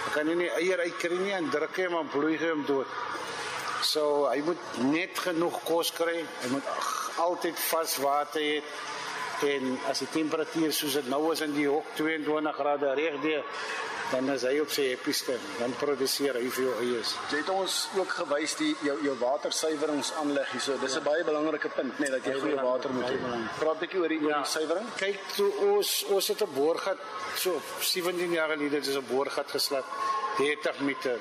Hy 0.05 0.12
kan 0.12 0.38
nie 0.38 0.50
eier 0.50 0.79
uitkry 0.79 1.17
nie 1.17 1.32
en 1.32 1.50
druk 1.50 1.77
hom 1.77 1.96
en 2.00 2.08
bloei 2.08 2.38
hom 2.38 2.65
dood. 2.65 2.88
So 3.82 4.27
hy 4.27 4.41
moet 4.41 4.77
net 4.77 5.20
genoeg 5.20 5.63
kos 5.63 5.91
kry. 5.91 6.25
Hy 6.41 6.50
moet 6.50 6.63
altyd 7.17 7.60
vars 7.60 7.98
water 7.98 8.41
hê 8.41 8.62
en 9.48 9.80
as 9.90 10.00
die 10.00 10.12
temperatuur 10.12 10.74
soos 10.74 10.94
dit 10.94 11.10
nou 11.12 11.32
is 11.32 11.42
in 11.42 11.54
die 11.54 11.68
hok 11.68 11.96
22 11.98 12.56
grade 12.56 12.94
reg 13.00 13.20
die 13.22 13.40
dan 14.14 14.30
is 14.30 14.44
hy 14.46 14.60
op 14.62 14.70
sy 14.74 14.84
epieste 14.94 15.36
dan 15.58 15.74
produseer 15.80 16.38
hy 16.38 16.44
jou 16.46 16.74
eiers. 16.84 17.16
Jy 17.32 17.40
het 17.42 17.50
ons 17.54 17.78
ook 17.98 18.12
gewys 18.20 18.54
die 18.60 18.72
jou 18.86 18.96
jou 19.08 19.16
watersuiweringsaanleg 19.22 20.52
hierso. 20.54 20.78
Dis 20.82 20.96
'n 20.96 21.02
ja. 21.02 21.06
baie 21.10 21.24
belangrike 21.24 21.70
punt 21.70 22.00
nê 22.00 22.10
dat 22.14 22.26
jy 22.26 22.36
goeie 22.40 22.62
water 22.62 22.94
moet 22.94 23.10
hê. 23.10 23.18
Praat 23.60 23.76
'n 23.76 23.80
bietjie 23.80 24.00
oor 24.00 24.14
die 24.14 24.20
ja. 24.22 24.26
oor 24.28 24.44
die 24.44 24.52
suiwering. 24.56 24.88
Kyk, 24.98 25.20
toe 25.36 25.50
ons 25.74 26.04
ons 26.10 26.28
het 26.28 26.42
'n 26.42 26.54
boorgat 26.54 27.00
so 27.36 27.62
17 27.80 28.32
jaar 28.32 28.50
gelede 28.50 28.76
het 28.76 28.88
ons 28.88 28.98
'n 28.98 29.08
boorgat 29.10 29.50
geslat 29.50 29.86
30 30.38 30.80
meter. 30.80 31.18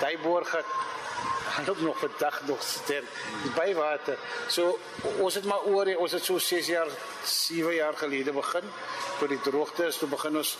Daai 0.00 0.18
boorgat 0.18 0.66
ook 1.68 1.80
nog 1.80 1.98
vandag 1.98 2.40
nog 2.46 2.62
sterk 2.62 3.04
by 3.56 3.74
water. 3.74 4.18
So 4.48 4.78
ons 5.18 5.34
het 5.34 5.44
maar 5.44 5.64
oor 5.68 5.96
ons 5.96 6.12
het 6.12 6.24
so 6.24 6.38
6 6.38 6.66
jaar 6.66 6.88
7 7.24 7.74
jaar 7.74 7.94
gelede 7.94 8.32
begin 8.32 8.68
toe 9.18 9.28
die 9.28 9.40
droogte 9.40 9.86
is 9.86 9.98
toe 9.98 10.08
begin 10.08 10.36
ons 10.36 10.56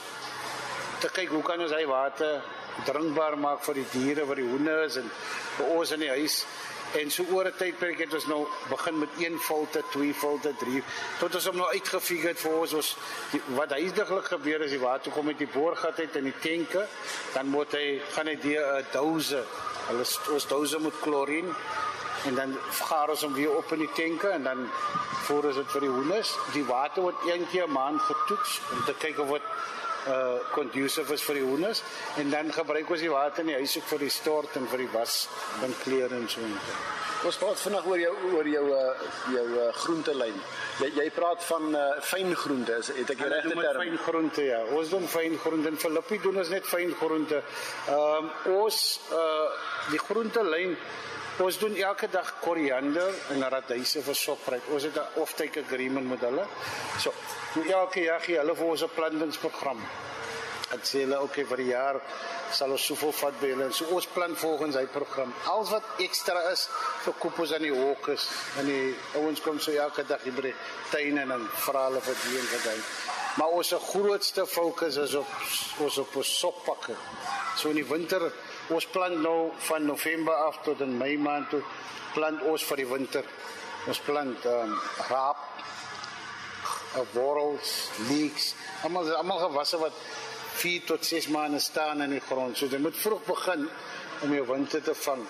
te 1.00 1.08
kyk 1.10 1.32
hoe 1.34 1.42
kan 1.42 1.60
ons 1.60 1.72
hy 1.74 1.86
water 1.86 2.42
drinkbaar 2.86 3.38
maak 3.38 3.64
vir 3.66 3.80
die 3.80 3.88
diere 3.92 4.26
vir 4.28 4.42
die 4.42 4.50
hoenders 4.50 4.98
en 5.00 5.08
vir 5.56 5.72
ons 5.76 5.90
in 5.96 6.04
die 6.04 6.12
huis 6.12 6.42
en 7.00 7.10
so 7.10 7.24
oor 7.32 7.48
'n 7.48 7.56
tydperk 7.56 7.98
het 8.04 8.14
ons 8.14 8.26
nou 8.26 8.46
begin 8.68 8.98
met 8.98 9.08
een 9.18 9.38
filte, 9.38 9.82
twee 9.90 10.14
filte, 10.14 10.52
drie 10.60 10.82
tot 11.18 11.34
ons 11.34 11.46
hom 11.46 11.56
nou 11.56 11.68
uitgefig 11.72 12.22
het 12.22 12.38
vir 12.40 12.52
ons 12.52 12.72
ons 12.72 12.96
wat 13.56 13.70
huidiglik 13.70 14.24
gebeur 14.24 14.60
is 14.62 14.70
die 14.76 14.84
water 14.84 15.12
kom 15.12 15.28
uit 15.28 15.38
die 15.38 15.52
boorgat 15.54 15.98
uit 15.98 16.16
in 16.16 16.24
die 16.24 16.38
tenke 16.40 16.86
dan 17.34 17.46
moet 17.46 17.72
hy 17.72 18.00
gaan 18.14 18.26
hy 18.26 18.36
die 18.36 18.58
douse 18.92 19.44
Hulle 19.88 20.04
ons 20.34 20.46
dose 20.50 20.78
met 20.82 21.00
klorien 21.02 21.48
en 22.26 22.34
dan 22.34 22.56
gaar 22.88 23.10
ons 23.10 23.22
hom 23.26 23.34
weer 23.34 23.56
op 23.56 23.72
in 23.72 23.84
die 23.84 23.92
tenke 23.94 24.28
en 24.28 24.42
dan 24.42 24.66
voer 25.26 25.50
ons 25.50 25.60
dit 25.60 25.70
vir 25.74 25.86
die 25.86 25.92
hoenders. 25.92 26.34
Die 26.54 26.64
water 26.64 27.02
word 27.02 27.28
een 27.28 27.46
keer 27.50 27.68
'n 27.68 27.72
maand 27.72 28.00
getoets 28.00 28.60
om 28.72 28.84
te 28.84 29.14
of 29.18 29.28
dit 29.28 29.42
uh 30.08 30.38
conducive 30.54 31.14
is 31.14 31.22
vir 31.22 31.38
die 31.38 31.44
hoenders 31.46 31.82
en 32.18 32.30
dan 32.30 32.50
gebruik 32.52 32.90
ons 32.90 33.04
die 33.04 33.12
water 33.12 33.44
in 33.44 33.52
die 33.52 33.60
huis 33.60 33.76
ook 33.78 33.86
vir 33.92 33.98
die 33.98 34.10
stort 34.10 34.56
en 34.58 34.66
vir 34.72 34.78
die 34.78 34.90
was 34.92 35.28
van 35.60 35.74
klere 35.84 36.18
en 36.18 36.28
so. 36.28 36.40
Ons 37.22 37.38
praat 37.38 37.60
vanaand 37.62 37.86
oor 37.86 38.00
jou 38.02 38.12
oor 38.34 38.48
jou 38.50 38.64
uh 38.74 38.80
jou 39.30 39.44
uh, 39.54 39.68
groentelyn. 39.84 40.40
Jy 40.80 40.88
jy 40.96 41.04
praat 41.14 41.44
van 41.46 41.68
uh 41.78 41.84
fyn 42.02 42.34
groente, 42.34 42.80
is 42.82 42.90
het 42.96 43.12
ek 43.14 43.22
die 43.22 43.30
regte 43.30 43.54
term? 43.54 43.78
Fyn 43.84 43.98
groente 44.08 44.46
ja. 44.48 44.58
Ons 44.74 44.90
doen 44.90 45.06
fyn 45.06 45.38
groente 45.38 45.70
in 45.70 45.78
Filippie 45.78 46.18
doen 46.24 46.42
ons 46.42 46.50
net 46.50 46.66
fyn 46.66 46.90
groente. 46.98 47.38
Ehm 47.86 48.26
um, 48.26 48.58
ons 48.64 48.82
uh 49.14 49.46
die 49.92 50.02
groentelyn 50.02 50.74
ons 51.40 51.58
doen 51.58 51.76
elke 51.76 52.08
dag 52.12 52.34
koriander 52.40 53.14
en 53.30 53.48
radyse 53.48 54.02
vir 54.02 54.14
sopryk. 54.14 54.68
Ons 54.70 54.82
het 54.82 54.96
'n 54.96 55.20
offtake 55.20 55.64
agreement 55.64 56.08
met 56.08 56.20
hulle. 56.20 56.46
So, 56.98 57.12
elke 57.68 58.00
jaar 58.00 58.20
gee 58.20 58.38
hulle 58.38 58.54
vir 58.54 58.66
ons 58.66 58.82
'n 58.82 58.94
plantingsprogram. 58.94 59.80
Dit 60.70 60.88
sê 60.88 60.98
hulle 61.04 61.20
okay 61.20 61.44
vir 61.44 61.56
die 61.56 61.72
jaar 61.72 62.00
sal 62.56 62.72
ons 62.74 62.84
soveel 62.86 63.12
vat 63.12 63.40
by 63.40 63.50
hulle. 63.52 63.72
So 63.72 63.88
ons 63.96 64.06
plan 64.12 64.36
volgens 64.36 64.76
hy 64.76 64.84
program. 64.92 65.32
Alles 65.52 65.72
wat 65.74 66.00
ekstra 66.04 66.44
is 66.52 66.66
vir 67.04 67.16
koppels 67.22 67.52
aan 67.56 67.66
die 67.66 67.72
hokkes 67.74 68.28
en 68.60 68.66
die 68.66 68.94
ouens 69.20 69.42
kom 69.44 69.60
so 69.60 69.72
elke 69.72 70.04
dag 70.08 70.22
hier 70.26 70.36
by 70.36 70.46
die 70.48 70.54
tuin 70.92 71.18
en 71.24 71.34
dan 71.34 71.48
vra 71.66 71.86
hulle 71.88 72.00
vir 72.00 72.16
die 72.24 72.38
en 72.40 72.48
vir 72.54 72.64
daai. 72.68 72.80
Maar 73.40 73.54
ons 73.58 73.74
grootste 73.88 74.46
fokus 74.46 74.98
is 75.00 75.14
op 75.16 75.28
ons 75.80 75.98
op 75.98 76.18
soppakke. 76.28 76.96
So 77.56 77.72
in 77.72 77.80
die 77.80 77.88
winter 77.88 78.28
Ons 78.72 78.86
plant 78.88 79.18
nou 79.20 79.50
van 79.68 79.84
November 79.84 80.34
af 80.48 80.62
tot 80.64 80.80
in 80.80 80.96
Mei 80.96 81.16
maand 81.20 81.50
toe 81.52 81.60
plant 82.14 82.42
ons 82.48 82.64
vir 82.68 82.82
die 82.82 82.88
winter. 82.88 83.26
Ons 83.88 84.00
plant 84.06 84.46
ehm 84.48 84.72
um, 84.72 84.76
raap, 85.08 85.40
uh, 86.96 87.04
wortels, 87.12 87.72
leeks, 88.08 88.52
almal 88.86 89.10
almal 89.18 89.42
gewasse 89.46 89.80
wat 89.82 89.96
4 90.62 90.84
tot 90.92 91.04
6 91.04 91.28
maande 91.34 91.60
staan 91.60 92.04
in 92.04 92.16
die 92.16 92.24
grond. 92.28 92.56
So 92.56 92.70
jy 92.70 92.80
moet 92.80 92.96
vroeg 92.96 93.24
begin 93.28 93.66
om 94.22 94.36
jou 94.36 94.44
winter 94.52 94.84
te 94.84 94.94
vang. 95.04 95.24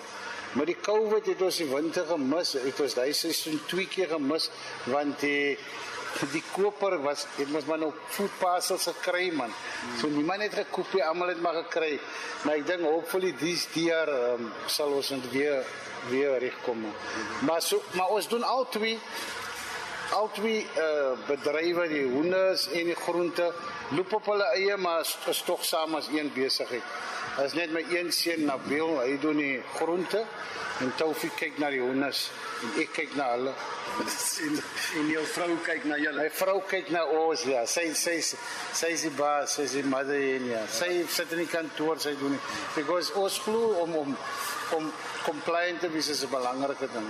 Met 0.53 0.69
die 0.69 0.77
COVID 0.85 1.31
het 1.31 1.41
ons 1.41 1.57
die 1.63 1.69
winter 1.71 2.05
gemis. 2.05 2.53
Het 2.61 2.79
ons 2.85 2.95
daai 2.99 3.13
seisoen 3.17 3.61
twee 3.67 3.87
keer 3.89 4.11
gemis 4.13 4.51
want 4.85 5.19
die 5.23 5.57
die 6.31 6.43
koper 6.51 6.97
was 7.01 7.25
dit 7.37 7.49
mos 7.51 7.65
maar 7.65 7.79
nou 7.81 7.91
food 8.13 8.31
parcels 8.39 8.87
gekry 8.91 9.31
man. 9.35 9.53
So 9.99 10.07
niemand 10.07 10.45
het 10.45 10.53
gekoop 10.53 10.93
nie, 10.93 11.03
almal 11.03 11.33
het 11.33 11.41
maar 11.41 11.57
gekry. 11.63 11.99
Maar 12.43 12.59
ek 12.61 12.67
dink 12.67 12.85
hopefully 12.87 13.33
dis 13.39 13.67
jaar 13.73 14.09
um, 14.09 14.51
sal 14.67 14.93
ons 14.93 15.13
net 15.15 15.29
weer 15.33 15.63
weer 16.09 16.37
regkom. 16.39 16.83
Maar 17.47 17.61
so 17.61 17.81
maar 17.97 18.11
ons 18.15 18.27
doen 18.27 18.43
al 18.43 18.67
twee 18.69 18.99
al 20.13 20.29
twee 20.33 20.61
uh, 20.77 21.13
bedrywe 21.27 21.87
die 21.89 22.03
hoenders 22.05 22.67
en 22.69 22.91
die 22.91 22.97
groente 23.05 23.47
loop 23.97 24.13
op 24.13 24.27
hulle 24.29 24.49
eie 24.57 24.77
maar 24.77 25.01
is 25.31 25.41
tog 25.47 25.65
saam 25.65 25.95
as 25.97 26.11
een 26.13 26.29
besigheid. 26.35 26.85
As 27.41 27.55
net 27.57 27.71
my 27.73 27.81
een 27.89 28.11
seun 28.13 28.45
Nabil, 28.45 28.91
hy 29.01 29.17
doen 29.21 29.39
die 29.41 29.61
groente 29.73 30.21
en 30.81 30.91
Taufik 30.99 31.33
kyk 31.39 31.57
na 31.61 31.71
die 31.73 31.81
hoenders 31.81 32.27
en 32.63 32.75
ek 32.83 32.91
kyk 32.93 33.15
na 33.17 33.31
hulle 33.33 33.53
en, 34.01 34.59
en 34.99 35.09
jou 35.11 35.23
vrou 35.33 35.55
kyk 35.65 35.87
na 35.89 35.97
julle. 36.01 36.21
My 36.21 36.29
vrou 36.33 36.59
kyk 36.69 36.91
na 36.93 37.03
ons 37.23 37.45
ja. 37.49 37.63
Sy 37.69 37.87
sy 37.97 38.19
sy 38.23 38.91
is 38.93 39.05
die 39.07 39.13
baas, 39.17 39.57
sy 39.57 39.67
is 39.67 39.77
die 39.79 39.85
mother 39.89 40.17
in 40.17 40.49
ja. 40.51 40.63
Sy 40.69 40.89
sit 41.09 41.33
in 41.35 41.43
die 41.43 41.49
kantoor 41.49 42.01
sy 42.01 42.15
doen. 42.21 42.37
Because 42.75 43.13
ons 43.19 43.39
glo 43.45 43.79
om 43.83 43.97
om 44.03 44.17
om 44.77 44.91
compliant 45.25 45.81
te 45.81 45.89
wees 45.93 46.09
is 46.09 46.23
'n 46.23 46.29
belangrike 46.29 46.87
ding. 46.93 47.09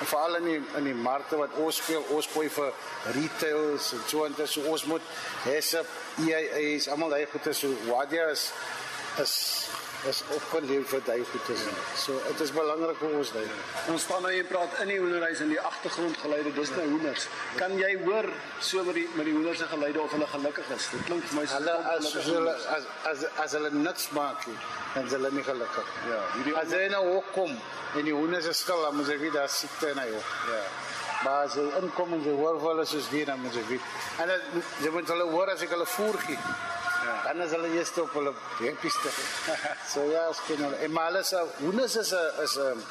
En 0.00 0.06
veral 0.06 0.36
in 0.36 0.44
die 0.44 0.62
in 0.78 0.84
die 0.84 0.94
markte 0.94 1.36
wat 1.36 1.54
ons 1.58 1.76
speel, 1.76 2.02
ons 2.10 2.26
gooi 2.26 2.48
vir 2.48 2.72
retailers 3.14 3.92
en 3.92 4.02
so 4.06 4.24
en 4.24 4.34
dit 4.36 4.48
so 4.48 4.60
ons 4.72 4.84
moet 4.84 5.02
hesep 5.44 5.86
EIA's 6.18 6.88
almal 6.88 7.10
daai 7.10 7.26
goede 7.26 7.54
so 7.54 7.68
jy 8.10 8.30
is 8.30 8.52
is 9.22 9.34
is 10.06 10.20
opgeleef 10.36 10.90
vir 10.92 11.00
daai 11.06 11.22
goed 11.30 11.48
is. 11.54 11.62
So 11.98 12.14
dit 12.28 12.40
is 12.44 12.52
belangrik 12.54 12.98
vir 13.00 13.14
ons 13.18 13.32
daai. 13.34 13.46
Ons 13.90 14.04
staan 14.06 14.22
nou 14.22 14.32
en 14.32 14.48
praat 14.50 14.76
in 14.84 14.92
die 14.92 14.98
hoenderhuis 15.00 15.40
in 15.42 15.50
die 15.50 15.60
agtergrond 15.70 16.20
geluide, 16.22 16.52
dis 16.54 16.72
nou 16.76 16.84
hoenders. 16.92 17.26
Kan 17.58 17.74
jy 17.80 17.92
hoor 18.04 18.28
so 18.60 18.84
met 18.86 18.98
die 19.00 19.06
met 19.16 19.26
die 19.26 19.34
hoenders 19.34 19.62
se 19.62 19.68
geluide 19.72 20.02
of 20.02 20.14
hulle 20.14 20.28
gelukkig 20.34 20.70
is? 20.76 20.88
Dit 20.92 21.06
klink 21.10 21.26
vir 21.30 21.40
my 21.40 21.46
so 21.50 21.58
hulle 21.58 21.76
as 21.94 22.12
hulle 22.28 22.56
as 22.76 22.88
as 23.12 23.24
as 23.46 23.56
hulle 23.58 23.72
niks 23.78 24.08
maak 24.16 24.46
nie, 24.50 24.58
dan 24.94 25.10
hulle 25.16 25.32
nie 25.38 25.46
gelukkig. 25.50 25.94
Ja, 26.12 26.22
hierdie 26.36 26.56
as 26.62 26.76
hy 26.76 26.86
nou 26.94 27.04
kom 27.32 27.54
en 27.96 28.04
die 28.04 28.14
hoenders 28.14 28.50
is 28.52 28.62
stil, 28.62 28.82
dan 28.86 28.98
moet 29.00 29.10
jy 29.10 29.18
weet 29.26 29.38
daar 29.40 29.50
siekte 29.50 29.90
in 29.94 30.02
hy 30.04 30.10
ook. 30.14 30.34
Ja. 30.52 30.62
Maar 31.24 31.46
as 31.48 31.54
hy 31.58 31.66
inkom 31.80 32.12
en 32.12 32.22
sy 32.22 32.38
hoor 32.38 32.80
as 32.80 32.92
is 32.94 33.10
weer 33.10 33.26
dan 33.32 33.40
moet 33.42 33.54
jy 33.56 33.64
weet. 33.72 33.92
En 34.22 34.34
jy 34.84 34.90
moet 34.94 35.14
hulle 35.14 35.30
hoor 35.32 35.54
as 35.56 35.64
ek 35.64 35.72
hulle 35.74 35.88
voer 35.96 36.20
gee. 36.28 36.38
Dan 37.24 37.42
is 37.42 37.50
hulle 37.50 37.68
eers 37.74 37.92
op 38.00 38.12
hulle 38.12 38.32
bepieste. 38.58 39.10
so 39.92 40.04
ja, 40.10 40.32
skien 40.32 40.62
hulle. 40.62 40.76
En 40.76 40.92
maar 40.92 41.10
alles 41.10 41.34
hoenders 41.58 41.96
is 41.96 42.12
'n 42.12 42.42
is 42.42 42.56
'n 42.56 42.84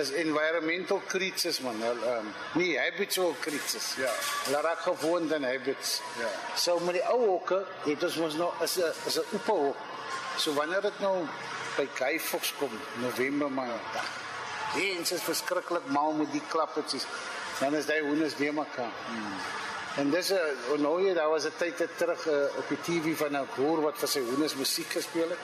is 0.00 0.10
environmental 0.10 1.02
creatures 1.06 1.60
man. 1.60 1.82
Hulle 1.82 2.16
um, 2.16 2.34
nie 2.52 2.78
habitual 2.78 3.34
creatures. 3.40 3.94
Ja. 3.96 4.12
Hulle 4.44 4.60
raak 4.60 4.80
gewoond 4.86 5.32
aan 5.32 5.42
habits. 5.42 6.00
Ja. 6.18 6.30
So 6.54 6.78
met 6.78 6.94
die 6.94 7.06
ou 7.08 7.26
hokke, 7.26 7.64
dit 7.84 8.02
is 8.02 8.16
mos 8.16 8.34
nog 8.34 8.62
is 8.62 8.76
'n 8.76 8.92
is 9.06 9.18
'n 9.18 9.26
oop 9.48 9.76
So 10.36 10.52
wanneer 10.52 10.80
dit 10.80 11.00
nou 11.00 11.26
by 11.76 11.88
Guy 11.94 12.20
Fox 12.20 12.54
kom, 12.58 12.70
November 13.00 13.50
maar. 13.50 13.80
Dit 14.74 15.10
is 15.10 15.22
verskriklik 15.22 15.86
mal 15.86 16.12
met 16.12 16.32
die 16.32 16.42
klappetjies. 16.48 17.06
Dan 17.58 17.74
is 17.74 17.86
daai 17.86 18.00
hoenders 18.00 18.36
weer 18.36 18.54
mekaar. 18.54 18.92
Hmm. 19.06 19.59
En 19.98 20.10
dis 20.10 20.30
'n 20.30 20.34
uh, 20.72 20.78
nou 20.78 21.02
jy 21.02 21.14
daar 21.14 21.28
was 21.30 21.44
'n 21.46 21.56
tyd 21.58 21.88
terug 21.96 22.26
uh, 22.26 22.58
op 22.58 22.68
die 22.68 22.80
TV 22.86 23.16
van 23.16 23.36
'n 23.36 23.46
hoor 23.56 23.80
wat 23.82 23.98
vir 23.98 24.08
sy 24.08 24.20
hoenders 24.20 24.54
musiek 24.54 24.86
gespeel 24.86 25.30
het. 25.30 25.38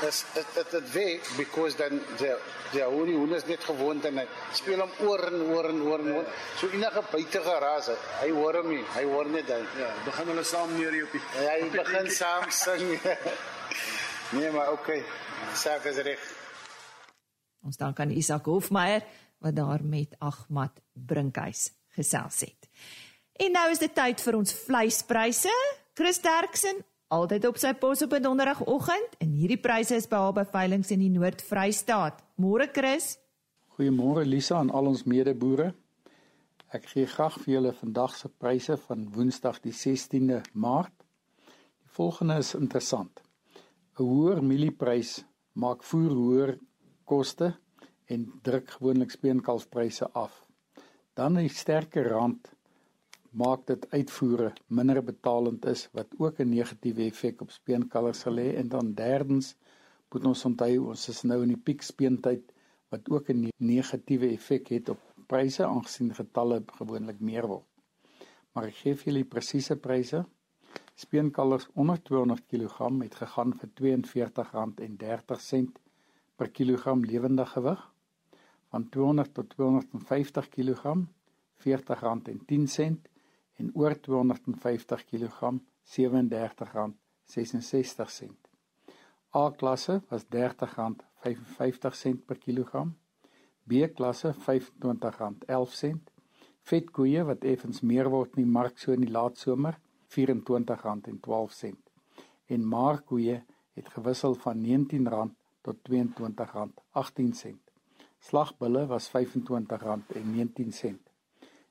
Dis 0.00 0.24
dit 0.34 0.46
dit 0.54 0.70
dit 0.70 0.92
weet 0.92 1.28
because 1.36 1.76
dan 1.76 2.00
die 2.18 2.34
die 2.72 2.82
hoendie 2.82 3.16
hoenders 3.16 3.44
net 3.46 3.64
gewoond 3.64 4.04
en 4.04 4.18
hy 4.18 4.26
speel 4.52 4.80
hom 4.80 4.90
oor 5.08 5.22
en 5.32 5.42
oor 5.42 5.68
en 5.68 5.80
oor 5.82 6.00
en 6.00 6.12
oor. 6.12 6.26
So 6.60 6.68
enige 6.68 7.02
buitige 7.10 7.58
ras, 7.58 7.88
hy 8.20 8.30
hoor 8.30 8.54
hom 8.60 8.68
nie. 8.68 8.84
Hy 8.94 9.04
hoor 9.04 9.28
net 9.28 9.46
dan. 9.46 9.64
Ja, 9.78 9.92
begin 10.04 10.26
hulle 10.26 10.44
saam 10.44 10.76
neer 10.76 11.02
op 11.04 11.12
die 11.12 11.22
Ja, 11.40 11.54
hy 11.56 11.70
begin 11.70 12.10
saam 12.20 12.50
sing. 12.50 13.00
nee, 14.30 14.50
maar 14.50 14.72
okay. 14.72 15.04
Saak 15.54 15.84
is 15.84 15.96
reg. 15.96 16.20
Ons 17.64 17.76
dank 17.76 18.00
aan 18.00 18.10
Isak 18.10 18.44
Hofmeyer 18.46 19.02
wat 19.38 19.56
daar 19.56 19.82
met 19.82 20.14
Ahmad 20.18 20.80
Brinkhuis 20.92 21.70
gesels 21.96 22.40
het. 22.40 22.68
En 23.36 23.52
nou 23.52 23.66
is 23.68 23.80
dit 23.82 23.92
tyd 23.92 24.20
vir 24.24 24.36
ons 24.38 24.52
vleispryse. 24.64 25.52
Chris 25.96 26.18
Derksen, 26.24 26.78
altyd 27.12 27.44
op 27.48 27.58
sy 27.60 27.74
pos 27.76 28.02
op 28.02 28.14
'n 28.16 28.22
donderdagoggend 28.22 29.16
en 29.20 29.30
hierdie 29.32 29.60
pryse 29.60 29.94
is 29.94 30.08
behalwe 30.08 30.44
veilinge 30.44 30.88
in 30.94 31.00
die 31.00 31.10
Noord-Vrystaat. 31.10 32.22
Môre 32.36 32.68
Chris. 32.72 33.18
Goeiemôre 33.76 34.24
Lisa 34.24 34.60
en 34.60 34.70
al 34.70 34.86
ons 34.86 35.04
medeboere. 35.04 35.74
Ek 36.72 36.86
gee 36.86 37.06
graag 37.06 37.38
vir 37.40 37.54
julle 37.54 37.72
vandag 37.72 38.16
se 38.16 38.28
pryse 38.28 38.76
van 38.76 39.12
Woensdag 39.12 39.60
die 39.60 39.72
16de 39.72 40.40
Maart. 40.52 41.04
Die 41.82 41.92
volgende 41.92 42.38
is 42.38 42.54
interessant. 42.54 43.20
'n 43.98 44.02
Hoër 44.02 44.42
mielieprys 44.42 45.24
maak 45.52 45.82
voer 45.82 46.10
hoër 46.10 46.58
koste 47.04 47.54
en 48.06 48.40
druk 48.42 48.70
gewoonlik 48.70 49.10
speenkalfpryse 49.10 50.12
af. 50.12 50.46
Dan 51.14 51.38
'n 51.38 51.48
sterker 51.48 52.08
rand 52.08 52.55
maak 53.42 53.66
dit 53.68 53.86
uitvoere 53.92 54.52
minder 54.78 55.02
betalend 55.04 55.66
is 55.72 55.88
wat 55.98 56.14
ook 56.18 56.40
'n 56.40 56.52
negatiewe 56.56 57.02
effek 57.10 57.40
op 57.44 57.50
speenkalvers 57.50 58.20
sal 58.20 58.36
hê 58.44 58.48
en 58.60 58.68
dan 58.68 58.94
derdens 58.94 59.54
moet 60.10 60.24
ons 60.24 60.44
onthou 60.48 60.88
ons 60.92 61.08
is 61.08 61.22
nou 61.22 61.42
in 61.42 61.52
die 61.54 61.64
piekspeentyd 61.68 62.44
wat 62.90 63.10
ook 63.10 63.28
'n 63.30 63.50
negatiewe 63.58 64.28
effek 64.38 64.68
het 64.68 64.88
op 64.88 65.00
pryse 65.26 65.64
aangesien 65.66 66.14
getalle 66.14 66.62
gewoonlik 66.78 67.20
meer 67.20 67.46
word. 67.46 67.66
Maar 68.52 68.64
ek 68.70 68.76
gee 68.82 68.94
vir 68.94 69.12
julle 69.12 69.24
presiese 69.24 69.76
pryse. 69.76 70.24
Speenkalvers 70.94 71.66
onder 71.74 71.98
200 72.02 72.46
kg 72.50 72.76
het 73.02 73.14
gegaan 73.14 73.52
vir 73.60 73.68
R42.30 73.98 75.72
per 76.36 76.48
kilogram 76.50 77.04
lewendige 77.04 77.52
gewig. 77.52 77.82
Van 78.70 78.88
200 78.88 79.34
tot 79.34 79.48
250 79.50 80.48
kg 80.48 80.82
R40.10 81.66 82.96
en 83.56 83.70
oor 83.74 84.00
250 84.00 85.04
kg 85.04 85.60
R37.66. 85.96 88.30
A 89.34 89.50
klasse 89.50 90.02
was 90.10 90.24
R30.55 90.24 90.30
per 92.26 92.38
kilogram. 92.38 92.96
B 93.64 93.72
klasse 93.94 94.34
R25.11. 94.34 95.96
Vetkoeie 96.66 97.24
wat 97.24 97.44
effens 97.44 97.80
meer 97.82 98.10
word 98.10 98.36
in 98.36 98.42
die 98.44 98.52
mark 98.52 98.78
so 98.78 98.92
in 98.92 99.00
die 99.04 99.12
laat 99.12 99.38
somer 99.38 99.78
R24.12. 100.14 101.74
En 102.46 102.64
markkoeie 102.64 103.44
het 103.76 103.88
gewissel 103.94 104.34
van 104.44 104.56
R19 104.64 105.30
tot 105.66 105.78
R22.18. 105.90 107.56
Slagbulle 108.18 108.86
was 108.86 109.10
R25.19. 109.10 109.14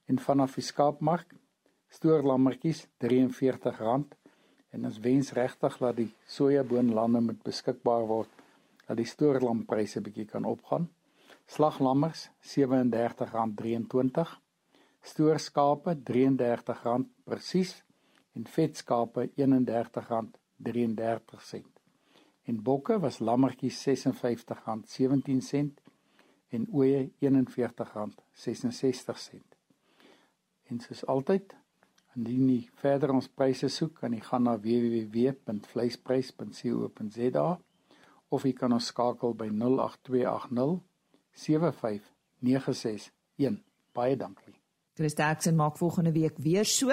En 0.06 0.19
vanaf 0.19 0.54
die 0.56 0.63
skaapmark 0.63 1.34
stoorlammetjies 1.95 2.88
R43 2.99 4.03
en 4.75 4.86
ons 4.89 4.97
wens 4.99 5.31
regtig 5.38 5.77
dat 5.79 5.95
die 5.95 6.12
sojaboonlande 6.27 7.21
moet 7.29 7.39
beskikbaar 7.45 8.03
word 8.10 8.31
dat 8.86 8.97
die 8.99 9.08
stoorlampryse 9.10 10.01
bietjie 10.03 10.27
kan 10.29 10.45
opgaan. 10.45 10.89
Slaglammers 11.49 12.29
R37.23, 12.41 14.29
stoorskape 15.05 15.95
R33 16.01 16.73
presies 17.23 17.84
en 18.36 18.45
vetskape 18.49 19.29
R31.33. 19.31 19.36
En 22.45 22.62
bokke 22.62 22.99
was 23.01 23.19
lammetjies 23.19 23.88
R56.17 23.95 25.69
en 26.53 26.67
ooe 26.71 27.12
R41.66. 27.23 29.41
En 30.69 30.79
soos 30.81 31.05
altyd, 31.05 31.55
indien 32.15 32.49
jy 32.49 32.69
verder 32.82 33.12
ons 33.13 33.28
pryse 33.28 33.69
soek, 33.71 33.93
kan 34.01 34.13
jy 34.15 34.21
gaan 34.23 34.43
na 34.47 34.54
www.vleisprys.co.za 34.62 37.47
of 38.36 38.43
jy 38.43 38.54
kan 38.58 38.73
ons 38.75 38.86
skakel 38.91 39.32
by 39.38 39.49
08280 39.51 40.80
75961. 41.36 43.60
Baie 43.95 44.15
dankie. 44.19 44.56
Chris 44.95 45.15
Jackson 45.15 45.56
maak 45.56 45.78
volgende 45.78 46.12
week 46.15 46.38
weer 46.39 46.65
so. 46.65 46.91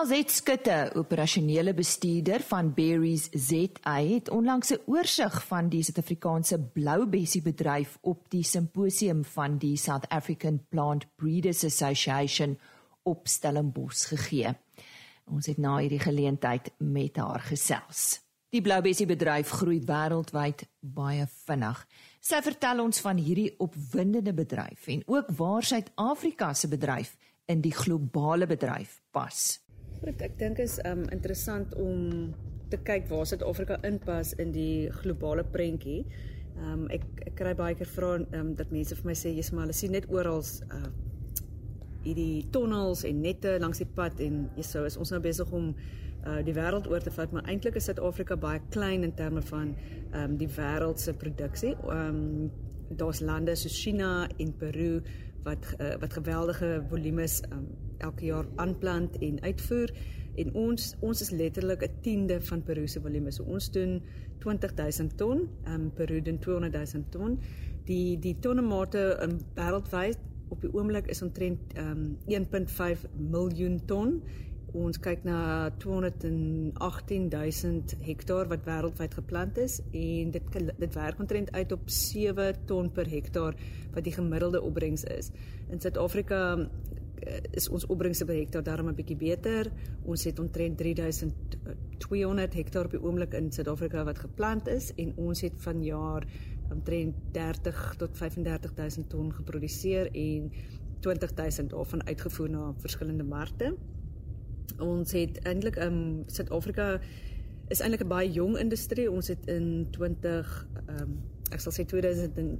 LZ 0.00 0.30
Skutte, 0.32 0.90
operasionele 0.94 1.74
bestuurder 1.74 2.40
van 2.40 2.70
Berries 2.74 3.26
ZA, 3.36 3.98
het 4.00 4.30
onlangs 4.30 4.70
'n 4.72 4.80
oorsig 4.86 5.46
van 5.46 5.68
die 5.68 5.82
Suid-Afrikaanse 5.82 6.58
bloubessie 6.58 7.42
bedryf 7.42 7.98
op 8.00 8.30
die 8.30 8.42
simposium 8.42 9.24
van 9.24 9.58
die 9.58 9.76
South 9.76 10.08
African 10.08 10.64
Plant 10.68 11.06
Breeders 11.16 11.64
Association 11.64 12.58
op 13.02 13.28
Stellenbosch 13.28 14.08
gegee. 14.08 14.54
Ons 15.24 15.46
het 15.46 15.58
na 15.58 15.76
hierdie 15.76 16.00
geleentheid 16.00 16.70
met 16.78 17.16
haar 17.16 17.40
gesels. 17.40 18.20
Die 18.48 18.62
bloubessie 18.62 19.06
bedryf 19.06 19.48
groei 19.48 19.80
wêreldwyd 19.80 20.68
baie 20.80 21.26
vinnig. 21.44 21.86
Sy 22.20 22.42
vertel 22.42 22.80
ons 22.80 23.00
van 23.00 23.16
hierdie 23.16 23.54
opwindende 23.58 24.32
bedryf 24.32 24.86
en 24.86 25.02
ook 25.06 25.30
waar 25.30 25.62
Suid-Afrika 25.62 26.54
se 26.54 26.68
bedryf 26.68 27.16
in 27.44 27.60
die 27.60 27.74
globale 27.74 28.46
bedryf 28.46 29.02
pas. 29.10 29.60
Goed, 30.00 30.22
ek 30.24 30.38
dink 30.40 30.60
is 30.64 30.78
um 30.88 31.02
interessant 31.12 31.74
om 31.76 32.30
te 32.72 32.78
kyk 32.88 33.10
waar 33.10 33.26
Suid-Afrika 33.28 33.76
inpas 33.84 34.30
in 34.40 34.54
die 34.54 34.88
globale 35.02 35.44
prentjie. 35.44 36.06
Um 36.56 36.86
ek 36.88 37.04
ek 37.26 37.34
kry 37.36 37.52
baie 37.58 37.76
keer 37.76 37.90
vra 37.90 38.14
um 38.38 38.54
dat 38.56 38.72
mense 38.72 38.96
vir 38.96 39.10
my 39.10 39.16
sê 39.20 39.34
jy's 39.36 39.50
maar 39.52 39.66
hulle 39.66 39.76
sien 39.76 39.92
net 39.92 40.08
oral 40.08 40.40
uh 40.40 40.88
hierdie 42.00 42.46
tonnels 42.48 43.02
en 43.04 43.20
nette 43.20 43.58
langs 43.60 43.82
die 43.82 43.88
pad 43.98 44.22
en 44.24 44.46
jyso 44.56 44.86
is 44.88 44.96
ons 44.96 45.12
nou 45.12 45.20
besig 45.20 45.52
om 45.52 45.68
uh 45.74 46.38
die 46.48 46.56
wêreld 46.56 46.88
oor 46.88 47.04
te 47.04 47.12
vat, 47.12 47.36
maar 47.36 47.44
eintlik 47.52 47.76
is 47.76 47.90
Suid-Afrika 47.90 48.40
baie 48.40 48.64
klein 48.72 49.04
in 49.04 49.12
terme 49.20 49.44
van 49.52 49.76
um 50.16 50.40
die 50.40 50.48
wêreld 50.56 51.04
se 51.04 51.12
produksie. 51.12 51.74
Um 51.92 52.48
daar's 52.88 53.20
lande 53.20 53.52
soos 53.52 53.76
China 53.76 54.24
en 54.40 54.56
Peru 54.64 55.02
wat 55.44 55.74
uh, 55.76 55.92
wat 56.00 56.16
geweldige 56.16 56.80
volumes 56.88 57.42
um, 57.52 57.68
elke 58.06 58.24
jaar 58.24 58.46
aanplant 58.56 59.18
en 59.18 59.40
uitvoer 59.42 59.92
en 60.40 60.52
ons 60.54 60.94
ons 61.00 61.20
is 61.20 61.30
letterlik 61.30 61.82
'n 61.82 62.00
tiende 62.02 62.40
van 62.40 62.62
Peru 62.62 62.88
se 62.88 63.00
volume. 63.00 63.30
So 63.30 63.44
ons 63.44 63.70
doen 63.70 64.02
20000 64.38 65.16
ton, 65.16 65.48
um, 65.66 65.90
Peru 65.94 66.22
doen 66.22 66.38
200000 66.38 67.10
ton. 67.10 67.38
Die 67.84 68.18
die 68.18 68.36
tonnemate 68.40 69.18
um, 69.22 69.38
wêreldwyd 69.54 70.18
op 70.48 70.60
die 70.60 70.74
oomblik 70.74 71.06
is 71.06 71.22
omtrent 71.22 71.78
um, 71.78 72.16
1.5 72.26 73.06
miljoen 73.16 73.84
ton 73.86 74.22
ons 74.76 74.98
kyk 75.02 75.24
na 75.26 75.70
218000 75.82 77.94
hektaar 78.06 78.46
wat 78.50 78.66
wêreldwyd 78.66 79.14
geplant 79.18 79.58
is 79.58 79.80
en 79.90 80.30
dit 80.34 80.42
dit 80.78 80.94
werk 80.94 81.18
omtrent 81.22 81.52
uit 81.52 81.72
op 81.72 81.90
7 81.90 82.54
ton 82.66 82.92
per 82.92 83.10
hektaar 83.10 83.54
wat 83.94 84.04
die 84.04 84.12
gemiddelde 84.14 84.62
opbrengs 84.62 85.04
is. 85.04 85.30
In 85.70 85.80
Suid-Afrika 85.80 86.68
is 87.52 87.68
ons 87.68 87.86
opbrengs 87.86 88.24
per 88.24 88.36
hektaar 88.36 88.62
daarom 88.62 88.88
'n 88.88 88.94
bietjie 88.94 89.16
beter. 89.16 89.72
Ons 90.04 90.24
het 90.24 90.38
omtrent 90.38 90.78
3200 90.78 92.54
hektaar 92.54 92.88
die 92.88 93.02
oomblik 93.02 93.34
in 93.34 93.52
Suid-Afrika 93.52 94.04
wat 94.04 94.18
geplant 94.18 94.68
is 94.68 94.92
en 94.96 95.12
ons 95.16 95.40
het 95.40 95.52
vanjaar 95.56 96.26
omtrent 96.70 97.14
30 97.32 97.94
tot 97.98 98.16
35000 98.16 99.08
ton 99.08 99.32
geproduseer 99.32 100.10
en 100.12 100.52
20000 101.00 101.70
daarvan 101.70 102.06
uitgevoer 102.06 102.50
na 102.50 102.74
verskillende 102.76 103.24
markte. 103.24 103.76
Ons 104.78 105.12
het 105.12 105.42
eintlik 105.42 105.76
in 105.76 105.92
um, 105.92 106.22
Suid-Afrika 106.26 107.00
is 107.68 107.80
eintlik 107.80 108.02
'n 108.02 108.08
baie 108.08 108.32
jong 108.32 108.58
industrie. 108.58 109.10
Ons 109.10 109.28
het 109.28 109.46
in 109.46 109.86
20 109.90 110.66
ehm 110.86 111.02
um, 111.02 111.18
ek 111.50 111.60
sal 111.60 111.72
sê 111.72 111.84
2013 111.84 112.58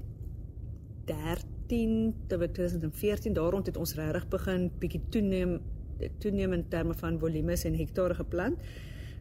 tot 1.71 2.55
2014 2.55 3.33
daar 3.33 3.51
rond 3.55 3.67
het 3.67 3.77
ons 3.77 3.95
regtig 3.95 4.29
begin 4.29 4.71
bietjie 4.83 5.03
toeneem 5.09 5.61
toeneem 6.19 6.53
in 6.53 6.69
terme 6.69 6.95
van 6.97 7.19
volumes 7.19 7.65
en 7.65 7.77
hektare 7.77 8.15
geplant. 8.15 8.59